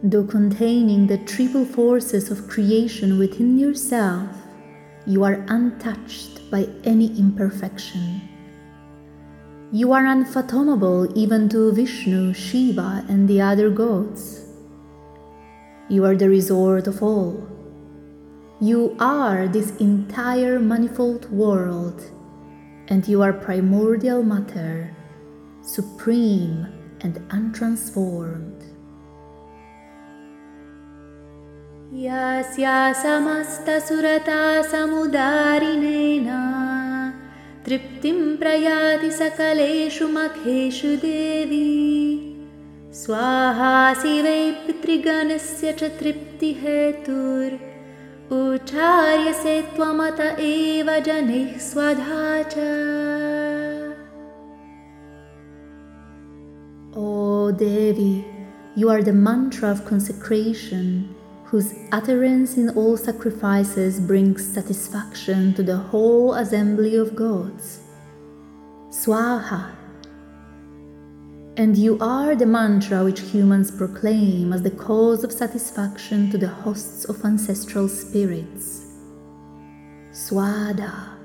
Though 0.04 0.24
containing 0.24 1.08
the 1.08 1.18
triple 1.18 1.66
forces 1.66 2.32
of 2.32 2.48
creation 2.48 3.20
within 3.20 3.58
yourself, 3.60 4.30
you 5.06 5.26
are 5.26 5.44
untouched 5.50 6.50
by 6.50 6.68
any 6.86 7.08
imperfection. 7.20 8.22
You 9.74 9.92
are 9.92 10.06
unfathomable 10.06 11.12
even 11.18 11.50
to 11.50 11.74
Vishnu, 11.74 12.34
Shiva, 12.34 13.04
and 13.10 13.28
the 13.28 13.42
other 13.42 13.70
gods. 13.70 14.46
You 15.90 16.06
are 16.06 16.16
the 16.16 16.30
resort 16.30 16.88
of 16.88 17.04
all. 17.04 17.36
You 18.60 18.96
are 19.00 19.48
this 19.48 19.76
entire 19.78 20.60
manifold 20.60 21.30
world, 21.32 22.02
and 22.88 23.08
you 23.08 23.22
are 23.22 23.34
primordial 23.34 24.24
matter, 24.24 24.96
supreme 25.62 26.68
and 27.02 27.20
untransformed. 27.30 28.62
यास्या 32.04 32.78
समस्तसुरता 33.02 34.42
समुदारिणेन 34.70 36.30
तृप्तिं 37.66 38.20
प्रयाति 38.38 39.12
सकलेषु 39.20 40.08
मखेषु 40.16 40.96
देवी 41.04 41.68
स्वाहासि 43.02 44.16
वै 44.22 44.42
पितृगणस्य 44.66 45.72
च 45.80 45.92
तृप्तिहेतुर् 46.00 47.56
उच्चार्यसे 48.32 49.62
त्वमत 49.76 50.20
एव 50.40 50.90
जनैः 51.06 51.58
स्वधा 51.70 52.42
च 52.54 52.72
O 56.96 57.52
Devi, 57.52 58.24
you 58.76 58.88
are 58.88 59.02
the 59.02 59.12
mantra 59.12 59.70
of 59.72 59.84
consecration 59.86 61.16
whose 61.46 61.74
utterance 61.92 62.56
in 62.56 62.70
all 62.70 62.98
sacrifices 62.98 64.00
brings 64.00 64.46
satisfaction 64.46 65.54
to 65.56 65.64
the 65.64 65.78
whole 65.78 66.36
assembly 66.36 66.96
of 66.96 67.16
gods. 67.16 67.80
Swaha. 68.90 69.77
and 71.59 71.77
you 71.77 71.99
are 72.01 72.35
the 72.37 72.47
mantra 72.47 73.03
which 73.03 73.19
humans 73.19 73.73
proclaim 73.73 74.53
as 74.53 74.63
the 74.63 74.71
cause 74.71 75.25
of 75.25 75.33
satisfaction 75.33 76.31
to 76.31 76.39
the 76.39 76.47
hosts 76.47 77.05
of 77.07 77.25
ancestral 77.25 77.89
spirits. 77.89 78.85
Swadha. 80.13 81.19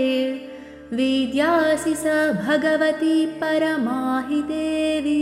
विद्यासि 0.97 1.95
स 1.97 2.07
भगवती 2.47 3.15
परमाहि 3.41 4.41
देवी 4.51 5.21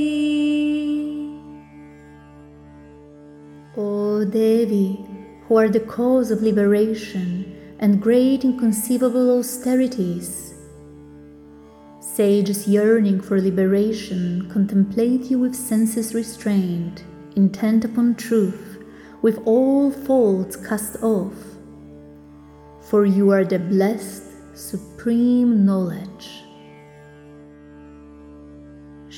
O 3.79 4.25
Devi, 4.25 4.99
who 5.47 5.57
are 5.57 5.69
the 5.69 5.81
cause 5.81 6.31
of 6.31 6.43
liberation 6.43 7.57
and 7.79 8.03
great 8.03 8.45
inconceivable 8.45 9.39
austerities, 9.39 10.55
sages 12.01 12.67
yearning 12.67 13.21
for 13.21 13.41
liberation 13.41 14.51
contemplate 14.53 15.31
you 15.31 15.39
with 15.39 15.55
senses 15.55 16.15
restrained, 16.15 17.03
intent 17.37 17.85
upon 17.85 18.17
truth, 18.17 18.74
with 19.26 19.38
all 19.52 19.86
faults 19.90 20.56
cast 20.56 21.02
off. 21.02 21.38
For 22.90 23.06
you 23.06 23.32
are 23.32 23.44
the 23.44 23.58
blessed, 23.58 24.24
supreme 24.54 25.66
knowledge. 25.66 26.28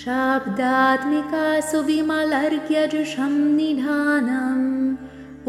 शाब्दात्मिका 0.01 1.47
सुविमलर्घ्यजुषं 1.71 3.33
निधानम् 3.57 4.65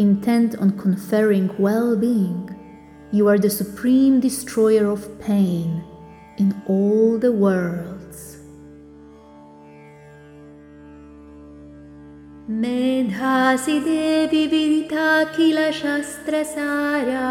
Intent 0.00 0.56
on 0.56 0.78
conferring 0.78 1.50
well 1.58 1.96
being, 1.96 2.54
you 3.12 3.28
are 3.28 3.38
the 3.38 3.48
supreme 3.48 4.20
destroyer 4.20 4.90
of 4.90 5.18
pain 5.20 5.82
in 6.38 6.54
all 6.66 7.18
the 7.18 7.32
worlds. 7.32 7.96
मेधासि 12.48 13.78
देवि 13.84 14.42
विदिताखिलशास्त्रसारा 14.52 17.30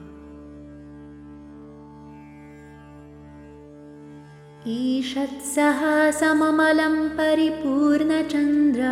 ईषत्सः 4.66 5.80
सममलं 6.18 6.94
परिपूर्णचन्द्र 7.16 8.82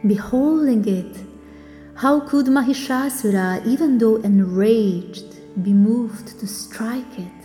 Beholding 0.04 0.84
it, 0.86 1.16
how 2.01 2.19
could 2.19 2.47
Mahishasura, 2.47 3.63
even 3.63 3.99
though 3.99 4.15
enraged, 4.29 5.35
be 5.61 5.71
moved 5.71 6.39
to 6.39 6.47
strike 6.47 7.19
it? 7.19 7.41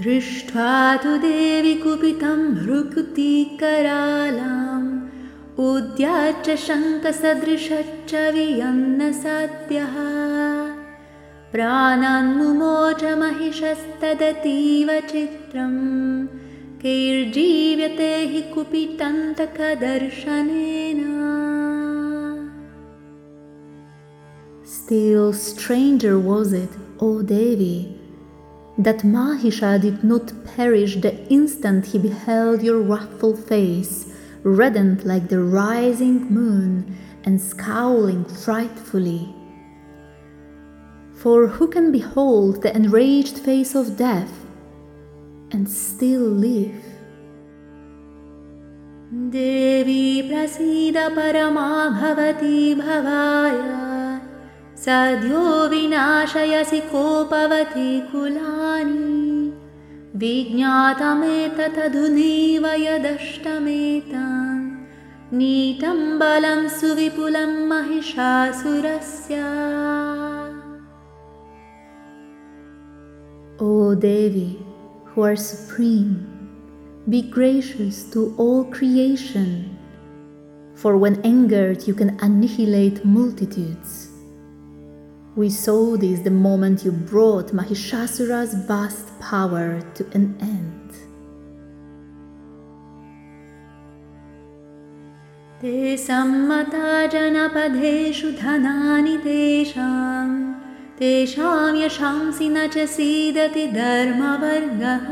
दृष्ट्वा 0.00 0.96
तु 1.02 1.12
देवि 1.24 1.74
कुपितं 1.82 2.40
भ्रुकुतिकरालाम् 2.54 3.68
उद्याच्च 5.66 6.48
शङ्खसदृशच्च 6.64 8.12
वियन्नसाध्यः 8.34 9.94
प्राणान्मुमोच 11.52 13.02
महिषस्तदतीव 13.22 14.90
चित्रम् 15.12 15.78
कैर्जीव्यते 16.83 18.13
हि 18.33 18.41
कुपितन्तकदर्शनेन 18.53 19.41
Still 24.63 25.31
stranger 25.31 26.17
was 26.19 26.53
it, 26.53 26.69
O 26.99 27.21
Devi, 27.21 27.99
that 28.77 28.99
Mahisha 28.99 29.79
did 29.79 30.03
not 30.03 30.31
perish 30.55 30.95
the 31.01 31.13
instant 31.27 31.85
he 31.85 31.97
beheld 31.99 32.61
your 32.61 32.79
wrathful 32.79 33.35
face, 33.35 34.11
reddened 34.43 35.05
like 35.05 35.27
the 35.29 35.41
rising 35.41 36.33
moon 36.33 36.97
and 37.25 37.39
scowling 37.39 38.25
frightfully. 38.25 39.33
For 41.13 41.47
who 41.47 41.67
can 41.67 41.91
behold 41.91 42.61
the 42.63 42.75
enraged 42.75 43.37
face 43.37 43.75
of 43.75 43.97
death 43.97 44.33
and 45.52 45.68
still 45.68 46.28
live? 46.44 46.82
देवी 49.32 50.22
प्रसीद 50.28 50.96
परमा 51.16 51.68
भवती 51.88 52.74
भवाय 52.74 53.58
सद्यो 54.84 55.42
विनाशयसि 55.70 56.80
कोपवति 56.92 57.90
कुलानि 58.10 59.16
विज्ञातमेतदधुनैव 60.22 62.64
यदष्टमेतान् 62.86 64.64
नीतं 65.38 66.00
बलं 66.18 66.60
सुविपुलं 66.78 67.52
महिषासुरस्य 67.68 69.34
O 73.58 73.96
Devi, 73.96 74.65
who 75.15 75.21
are 75.23 75.35
supreme, 75.35 76.27
be 77.09 77.21
gracious 77.21 78.03
to 78.11 78.33
all 78.37 78.63
creation, 78.65 79.77
for 80.75 80.97
when 80.97 81.21
angered 81.25 81.87
you 81.87 81.93
can 81.93 82.17
annihilate 82.21 83.03
multitudes. 83.03 84.09
We 85.35 85.49
saw 85.49 85.97
this 85.97 86.19
the 86.19 86.29
moment 86.29 86.83
you 86.83 86.91
brought 86.91 87.53
Mahishasura's 87.53 88.53
vast 88.53 89.07
power 89.19 89.81
to 89.95 90.05
an 90.13 90.37
end. 90.41 90.81
ते 95.61 95.97
सम्मता 95.97 97.05
जनपदेषु 97.13 98.31
धनानि 98.41 99.17
तेषाम् 99.23 100.54
तेषां 100.99 101.71
यशांसि 101.77 102.47
न 102.49 102.67
च 102.73 102.75
सीदति 102.95 103.65
धर्मवर्गः 103.77 105.07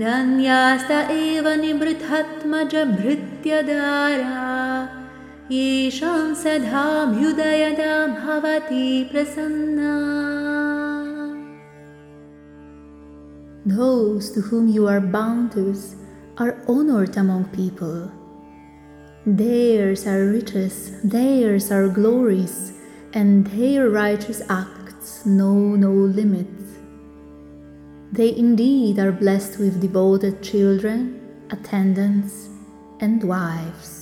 धन्यास्त 0.00 0.90
एव 0.90 1.46
निभृथत्मजभृत्यदारा 1.60 4.42
येषां 5.52 6.26
सदाभ्युदयदा 6.42 7.94
भवति 8.20 8.86
Prasanna 9.12 9.94
Those 13.66 14.30
to 14.32 14.42
whom 14.42 14.68
you 14.68 14.86
are 14.86 15.00
bounteous 15.00 15.96
are 16.36 16.58
honored 16.68 17.16
among 17.16 17.46
people. 17.46 18.12
Theirs 19.26 20.06
are 20.06 20.26
riches, 20.26 20.92
theirs 21.02 21.72
are 21.72 21.88
glories, 21.88 22.67
and 23.12 23.46
their 23.48 23.88
righteous 23.90 24.42
acts 24.48 25.24
know 25.24 25.54
no 25.76 25.92
limits. 25.92 26.64
They 28.12 28.36
indeed 28.36 28.98
are 28.98 29.12
blessed 29.12 29.58
with 29.58 29.80
devoted 29.80 30.42
children, 30.42 31.20
attendants, 31.50 32.48
and 33.00 33.22
wives. 33.24 34.00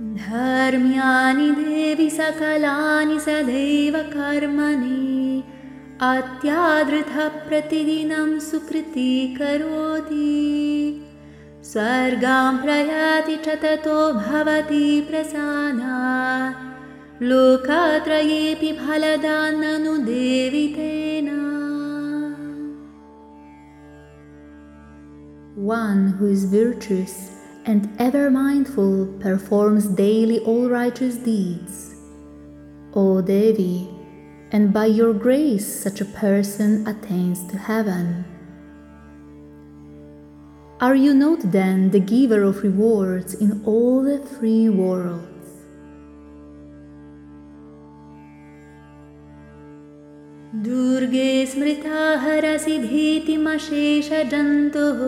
धर्म्यानि 0.00 1.50
देवि 1.56 2.08
सकलानि 2.10 3.18
सदैव 3.26 3.94
कर्मणि 4.12 5.42
अत्यादृतः 6.02 7.28
प्रतिदिनं 7.48 8.38
सुकृती 8.48 9.12
करोति 9.36 10.26
स्वर्गां 11.70 12.56
प्रयाति 12.62 13.36
च 13.46 13.56
ततो 13.62 13.98
भवति 14.12 14.84
प्रसादा 15.10 15.96
लोकत्रयेऽपि 17.22 18.72
फलदान्ननु 18.80 19.96
देवि 20.12 20.66
तेन 20.76 21.34
One 25.56 26.08
who 26.18 26.26
is 26.26 26.44
virtuous 26.44 27.30
and 27.64 27.88
ever 27.98 28.30
mindful 28.30 29.06
performs 29.20 29.86
daily 29.88 30.38
all 30.40 30.68
righteous 30.68 31.16
deeds. 31.16 31.94
O 32.94 33.22
Devi, 33.22 33.88
and 34.52 34.72
by 34.72 34.84
your 34.84 35.12
grace 35.14 35.66
such 35.66 36.00
a 36.02 36.04
person 36.04 36.86
attains 36.86 37.42
to 37.48 37.56
heaven. 37.56 38.24
Are 40.81 40.95
you 40.95 41.13
not 41.13 41.51
then 41.51 41.91
the 41.91 41.99
giver 41.99 42.41
of 42.41 42.63
rewards 42.63 43.35
in 43.35 43.61
all 43.65 44.01
the 44.01 44.17
three 44.17 44.67
worlds? 44.67 45.27
दुर्गे 50.63 51.45
स्मृता 51.51 52.01
हरसि 52.23 52.77
भीतिमशेषजन्तुः 52.87 55.03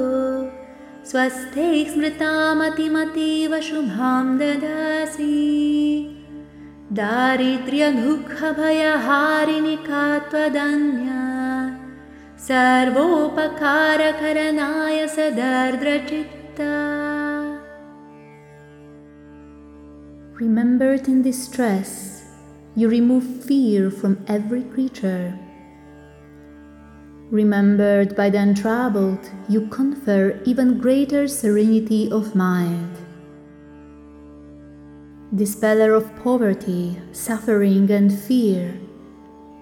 स्वस्थे 1.12 1.66
स्मृतामतिमतीव 1.94 3.56
शुभां 3.70 4.26
ददासि 4.40 5.32
दारिद्र्यदुःखभयहारिणि 7.00 9.76
का 9.90 10.06
त्वदन्या 10.30 11.43
सर्वोपकारकरणाय 12.47 15.07
सदर्द्रचित्ता 15.17 16.73
Remembered 20.41 21.09
in 21.09 21.21
distress, 21.21 22.23
you 22.77 22.89
remove 22.89 23.45
fear 23.45 23.91
from 23.91 24.25
every 24.29 24.63
creature. 24.63 25.37
Remembered 27.31 28.15
by 28.15 28.31
the 28.31 28.39
untroubled, 28.39 29.29
you 29.49 29.67
confer 29.67 30.41
even 30.45 30.79
greater 30.79 31.27
serenity 31.27 32.09
of 32.13 32.37
mind. 32.37 32.97
Dispeller 35.35 35.93
of 35.93 36.15
poverty, 36.23 36.97
suffering, 37.11 37.91
and 37.91 38.17
fear, 38.17 38.79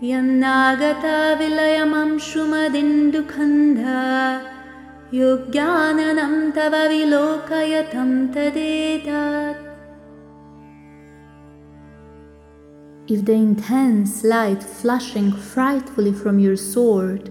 यन्नागता 0.03 1.18
विलयमंशुमदिन्दुखन्धा 1.39 4.01
योग्याननं 5.13 6.34
तव 6.55 6.76
विलोकयतं 6.91 8.09
तदेतात् 8.36 9.63
If 13.07 13.24
the 13.24 13.34
intense 13.34 14.24
light 14.24 14.63
flashing 14.63 15.32
frightfully 15.32 16.11
from 16.11 16.39
your 16.39 16.57
sword, 16.57 17.30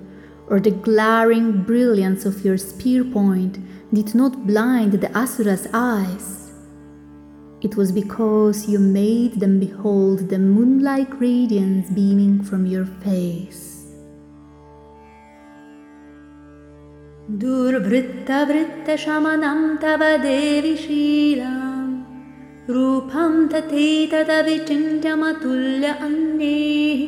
or 0.49 0.61
the 0.61 0.71
glaring 0.71 1.65
brilliance 1.65 2.25
of 2.25 2.45
your 2.45 2.57
spear 2.57 3.03
point 3.03 3.59
did 3.93 4.15
not 4.15 4.47
blind 4.47 4.93
the 4.93 5.09
Asura's 5.09 5.67
eyes, 5.75 6.38
it 7.62 7.76
was 7.76 7.92
because 7.92 8.70
you 8.70 8.80
made 8.80 9.40
them 9.40 9.60
behold 9.60 10.30
the 10.30 10.40
moon-like 10.40 11.20
radiance 11.20 11.90
beaming 11.90 12.44
from 12.44 12.66
your 12.66 12.86
face. 12.86 13.70
दुर्वृत्तवृत्तशमनं 17.42 19.60
तव 19.82 20.02
देवि 20.24 20.72
शीलाम् 20.84 21.92
रूपं 22.76 23.34
तथैतदविचिन्त्यमतुल्य 23.52 25.88
अन्यैः 26.08 27.02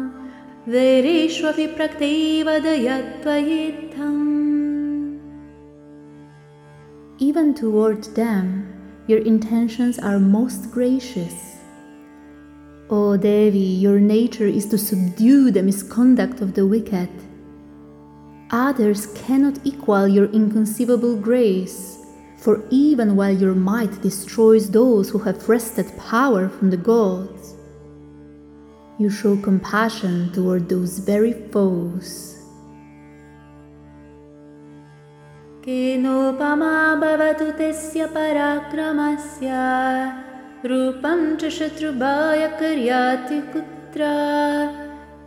वैरेष्वपि 0.75 1.67
प्रक्तैव 1.77 2.49
दयत्वयेत्थम् 2.67 4.44
Even 7.25 7.55
toward 7.55 8.05
them, 8.15 8.67
your 9.07 9.21
intentions 9.21 9.99
are 9.99 10.19
most 10.19 10.71
gracious. 10.71 11.57
O 12.91 13.17
Devi, 13.17 13.81
your 13.87 13.99
nature 13.99 14.47
is 14.47 14.67
to 14.67 14.77
subdue 14.77 15.51
the 15.51 15.63
misconduct 15.63 16.43
of 16.43 16.53
the 16.53 16.67
wicked. 16.67 17.09
Others 18.51 19.07
cannot 19.15 19.59
equal 19.65 20.07
your 20.07 20.27
inconceivable 20.33 21.17
grace, 21.17 21.97
for 22.37 22.63
even 22.69 23.17
while 23.17 23.33
your 23.35 23.55
might 23.55 24.03
destroys 24.03 24.71
those 24.71 25.09
who 25.09 25.19
have 25.21 25.49
wrested 25.49 25.91
power 25.97 26.51
from 26.51 26.69
the 26.69 26.77
gods, 26.77 27.55
you 28.99 29.09
show 29.09 29.35
compassion 29.39 30.31
toward 30.35 30.69
those 30.69 30.99
very 30.99 31.33
foes. 31.33 32.34
केनोपमा 35.65 36.95
भवतु 36.95 37.51
तस्य 37.51 38.07
पराक्रमस्य। 38.07 39.49
रूपं 40.69 41.37
च 41.37 41.49
शत्रुभाय 41.49 42.47
कर्याति 42.61 43.41
कुत्र 43.53 44.01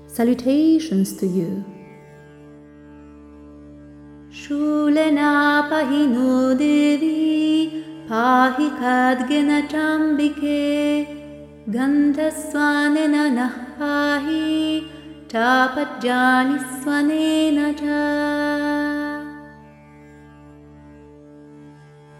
Salutations 0.06 1.16
to 1.18 1.26
you. 1.26 1.64
Shulena 4.30 5.68
pahino 5.70 6.56
devi 6.58 7.84
pahi 8.08 8.70
kadgena 8.80 9.68
chambike 9.68 11.06
gandhasvanena 11.68 13.24
nah 13.38 13.54
pahi 13.78 14.84
tapajjani 15.28 16.58
swanena 16.78 17.70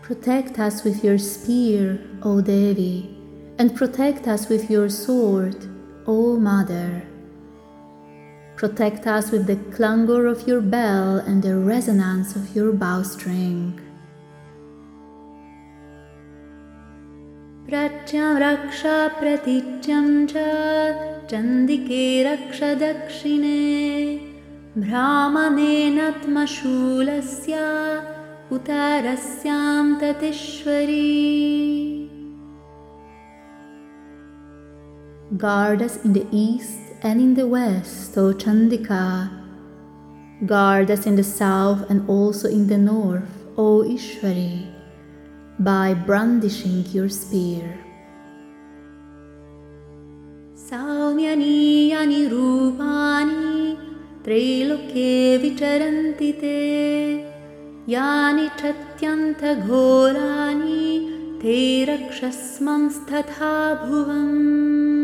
Protect 0.02 0.58
us 0.58 0.82
with 0.82 1.04
your 1.04 1.18
spear, 1.18 2.00
O 2.24 2.40
Devi 2.40 3.19
and 3.59 3.75
protect 3.75 4.27
us 4.27 4.49
with 4.49 4.69
your 4.69 4.89
sword, 4.89 5.57
O 6.07 6.37
Mother. 6.37 7.03
Protect 8.57 9.07
us 9.07 9.31
with 9.31 9.47
the 9.47 9.57
clangor 9.75 10.27
of 10.27 10.47
your 10.47 10.61
bell 10.61 11.17
and 11.17 11.43
the 11.43 11.57
resonance 11.57 12.35
of 12.35 12.55
your 12.55 12.71
bowstring. 12.71 13.79
प्रत्यं 17.69 18.35
रक्ष 18.41 18.81
प्रतीच्यं 19.19 20.07
च 20.31 20.33
चन्दिके 21.31 22.05
रक्ष 22.23 22.59
दक्षिणे 22.81 23.63
भ्राममेनत्मशूलस्य 24.77 25.73
उतरस्यां 28.55 29.85
ततीश्वरी 30.01 31.09
Guard 35.37 35.81
us 35.81 35.97
in 36.05 36.13
the 36.13 36.27
east 36.31 36.79
and 37.01 37.19
in 37.19 37.33
the 37.33 37.47
west, 37.47 38.17
O 38.17 38.33
Chandika. 38.33 39.29
Guard 40.45 40.91
us 40.91 41.05
in 41.07 41.15
the 41.15 41.23
south 41.23 41.89
and 41.89 42.07
also 42.09 42.47
in 42.47 42.67
the 42.67 42.77
north, 42.77 43.43
O 43.57 43.83
Ishwari, 43.83 44.71
by 45.59 45.93
brandishing 45.93 46.85
your 46.91 47.09
spear. 47.09 47.85
सौम्यनीयानि 50.69 52.21
रूपाणि 52.27 53.77
त्रैलोक्ये 54.25 55.37
विचरन्ति 55.41 56.31
ते 56.41 56.61
यानि 57.93 58.47
चत्यन्तघोराणि 58.61 59.61
ते 61.41 61.57
रक्षस्मंस्तथा 61.89 63.53
भुवम् 63.85 64.98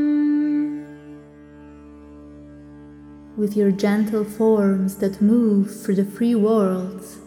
with 3.36 3.56
your 3.56 3.70
gentle 3.70 4.24
forms 4.24 4.96
that 4.96 5.20
move 5.20 5.82
through 5.82 5.94
the 5.94 6.04
free 6.04 6.34
worlds, 6.34 7.18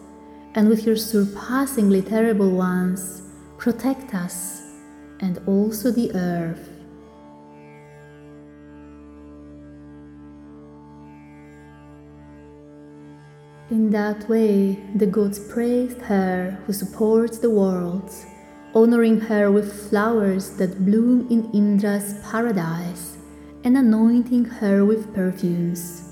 and 0.54 0.68
with 0.68 0.84
your 0.84 0.96
surpassingly 0.96 2.02
terrible 2.02 2.50
ones, 2.50 3.22
protect 3.58 4.14
us 4.14 4.62
and 5.20 5.40
also 5.46 5.90
the 5.90 6.12
earth. 6.14 6.68
In 13.70 13.90
that 13.90 14.28
way, 14.28 14.82
the 14.96 15.06
gods 15.06 15.38
praised 15.38 16.00
her 16.02 16.58
who 16.66 16.72
supports 16.72 17.38
the 17.38 17.50
worlds, 17.50 18.26
honoring 18.74 19.20
her 19.20 19.52
with 19.52 19.88
flowers 19.88 20.50
that 20.56 20.84
bloom 20.84 21.28
in 21.30 21.48
Indra's 21.52 22.14
paradise 22.28 23.09
and 23.64 23.76
anointing 23.76 24.44
her 24.44 24.84
with 24.84 25.12
perfumes. 25.14 26.10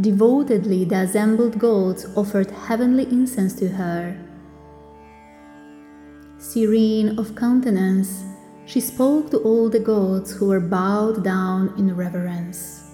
Devotedly, 0.00 0.84
the 0.84 1.00
assembled 1.00 1.58
gods 1.58 2.06
offered 2.16 2.50
heavenly 2.50 3.04
incense 3.04 3.54
to 3.54 3.68
her. 3.68 4.16
Serene 6.38 7.18
of 7.18 7.34
countenance, 7.34 8.24
she 8.64 8.80
spoke 8.80 9.30
to 9.30 9.38
all 9.38 9.68
the 9.68 9.80
gods 9.80 10.32
who 10.32 10.46
were 10.46 10.60
bowed 10.60 11.24
down 11.24 11.74
in 11.76 11.96
reverence. 11.96 12.84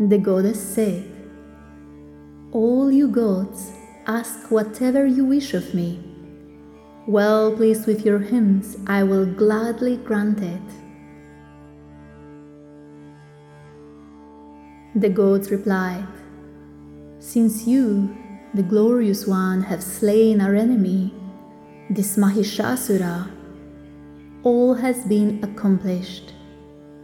The 0.00 0.18
goddess 0.18 0.60
said, 0.60 1.04
All 2.50 2.90
you 2.90 3.06
gods, 3.06 3.70
ask 4.06 4.50
whatever 4.50 5.06
you 5.06 5.24
wish 5.24 5.54
of 5.54 5.74
me 5.74 6.09
well 7.10 7.56
pleased 7.56 7.88
with 7.88 8.06
your 8.06 8.20
hymns, 8.20 8.76
I 8.86 9.02
will 9.02 9.26
gladly 9.26 9.96
grant 9.96 10.40
it. 10.40 10.68
The 14.94 15.08
gods 15.08 15.50
replied, 15.50 16.06
Since 17.18 17.66
you, 17.66 18.16
the 18.54 18.62
glorious 18.62 19.26
one, 19.26 19.62
have 19.64 19.82
slain 19.82 20.40
our 20.40 20.54
enemy, 20.54 21.12
this 21.90 22.16
Mahishasura, 22.16 23.28
all 24.44 24.74
has 24.74 25.04
been 25.04 25.42
accomplished. 25.42 26.32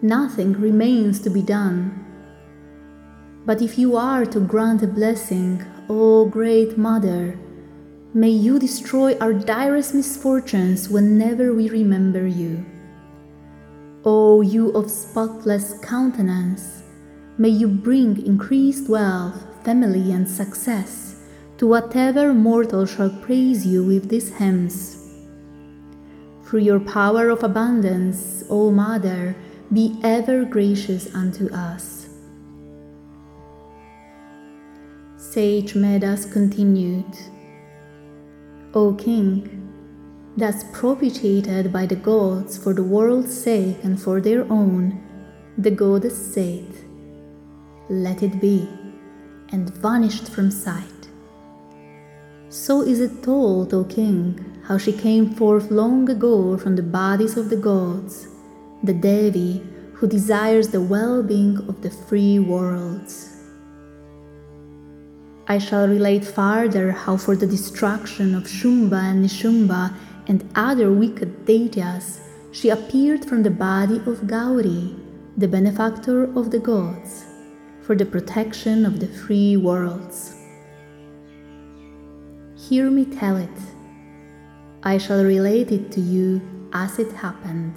Nothing 0.03 0.53
remains 0.53 1.19
to 1.21 1.31
be 1.31 1.43
done. 1.43 2.05
But 3.45 3.61
if 3.61 3.77
you 3.77 3.97
are 3.97 4.25
to 4.27 4.39
grant 4.39 4.85
a 4.85 4.87
blessing, 4.87 5.65
O 5.89 6.27
great 6.27 6.79
Mother, 6.79 7.37
May 8.17 8.31
you 8.31 8.59
destroy 8.59 9.15
our 9.19 9.35
direst 9.35 9.93
misfortunes 9.93 10.89
whenever 10.89 11.53
we 11.53 11.69
remember 11.69 12.27
you. 12.27 12.65
O 14.07 14.41
you 14.41 14.71
of 14.71 14.91
spotless 14.91 15.79
countenance, 15.83 16.83
may 17.37 17.51
you 17.51 17.69
bring 17.69 18.25
increased 18.25 18.89
wealth, 18.89 19.45
family, 19.65 20.13
and 20.13 20.27
success 20.27 21.21
to 21.59 21.67
whatever 21.67 22.33
mortal 22.33 22.87
shall 22.87 23.11
praise 23.11 23.67
you 23.67 23.85
with 23.85 24.09
these 24.09 24.35
hymns. 24.35 24.97
Through 26.45 26.61
your 26.61 26.81
power 26.81 27.29
of 27.29 27.45
abundance, 27.45 28.45
O 28.49 28.71
Mother, 28.71 29.37
be 29.71 30.01
ever 30.03 30.47
gracious 30.47 31.15
unto 31.15 31.53
us. 31.53 32.09
Sage 35.19 35.75
Medhas 35.75 36.25
continued. 36.25 37.05
O 38.75 38.95
King, 38.95 39.73
thus 40.37 40.65
propitiated 40.73 41.73
by 41.73 41.87
the 41.87 41.97
gods 41.97 42.59
for 42.59 42.75
the 42.75 42.83
world's 42.83 43.37
sake 43.37 43.83
and 43.83 44.01
for 44.01 44.21
their 44.21 44.51
own, 44.51 45.03
the 45.57 45.71
goddess 45.71 46.17
said, 46.35 46.67
Let 47.89 48.23
it 48.23 48.41
be, 48.41 48.69
and 49.51 49.71
vanished 49.71 50.29
from 50.29 50.51
sight. 50.51 51.09
So 52.49 52.83
is 52.83 53.01
it 53.01 53.23
told, 53.23 53.73
O 53.75 53.85
King, 53.85 54.61
how 54.65 54.79
she 54.79 54.93
came 54.93 55.35
forth 55.35 55.71
long 55.71 56.09
ago 56.11 56.57
from 56.57 56.77
the 56.77 56.83
bodies 56.83 57.37
of 57.37 57.51
the 57.51 57.57
gods, 57.57 58.29
the 58.83 58.95
Devi 58.95 59.63
who 59.97 60.07
desires 60.07 60.69
the 60.69 60.81
well 60.81 61.23
being 61.23 61.57
of 61.69 61.81
the 61.81 61.91
free 61.91 62.39
worlds. 62.39 63.36
I 65.49 65.59
shall 65.59 65.87
relate 65.87 66.25
farther 66.25 66.91
how 66.91 67.17
for 67.17 67.37
the 67.37 67.47
destruction 67.47 68.35
of 68.35 68.45
Shumbha 68.45 69.13
and 69.13 69.25
Nishumbha 69.25 69.95
and 70.27 70.51
other 70.57 70.91
wicked 70.91 71.47
deities 71.47 72.21
she 72.51 72.71
appeared 72.71 73.25
from 73.25 73.45
the 73.45 73.51
body 73.51 73.99
of 74.07 74.27
Gauri, 74.27 74.97
the 75.37 75.47
benefactor 75.47 76.25
of 76.37 76.51
the 76.51 76.59
gods, 76.59 77.27
for 77.83 77.95
the 77.95 78.05
protection 78.05 78.85
of 78.85 78.99
the 78.99 79.07
three 79.07 79.57
worlds. 79.57 80.35
Hear 82.57 82.91
me 82.91 83.05
tell 83.05 83.37
it. 83.37 83.59
I 84.83 84.99
shall 84.99 85.23
relate 85.23 85.71
it 85.71 85.93
to 85.93 86.01
you 86.01 86.41
as 86.73 86.99
it 86.99 87.13
happened. 87.13 87.75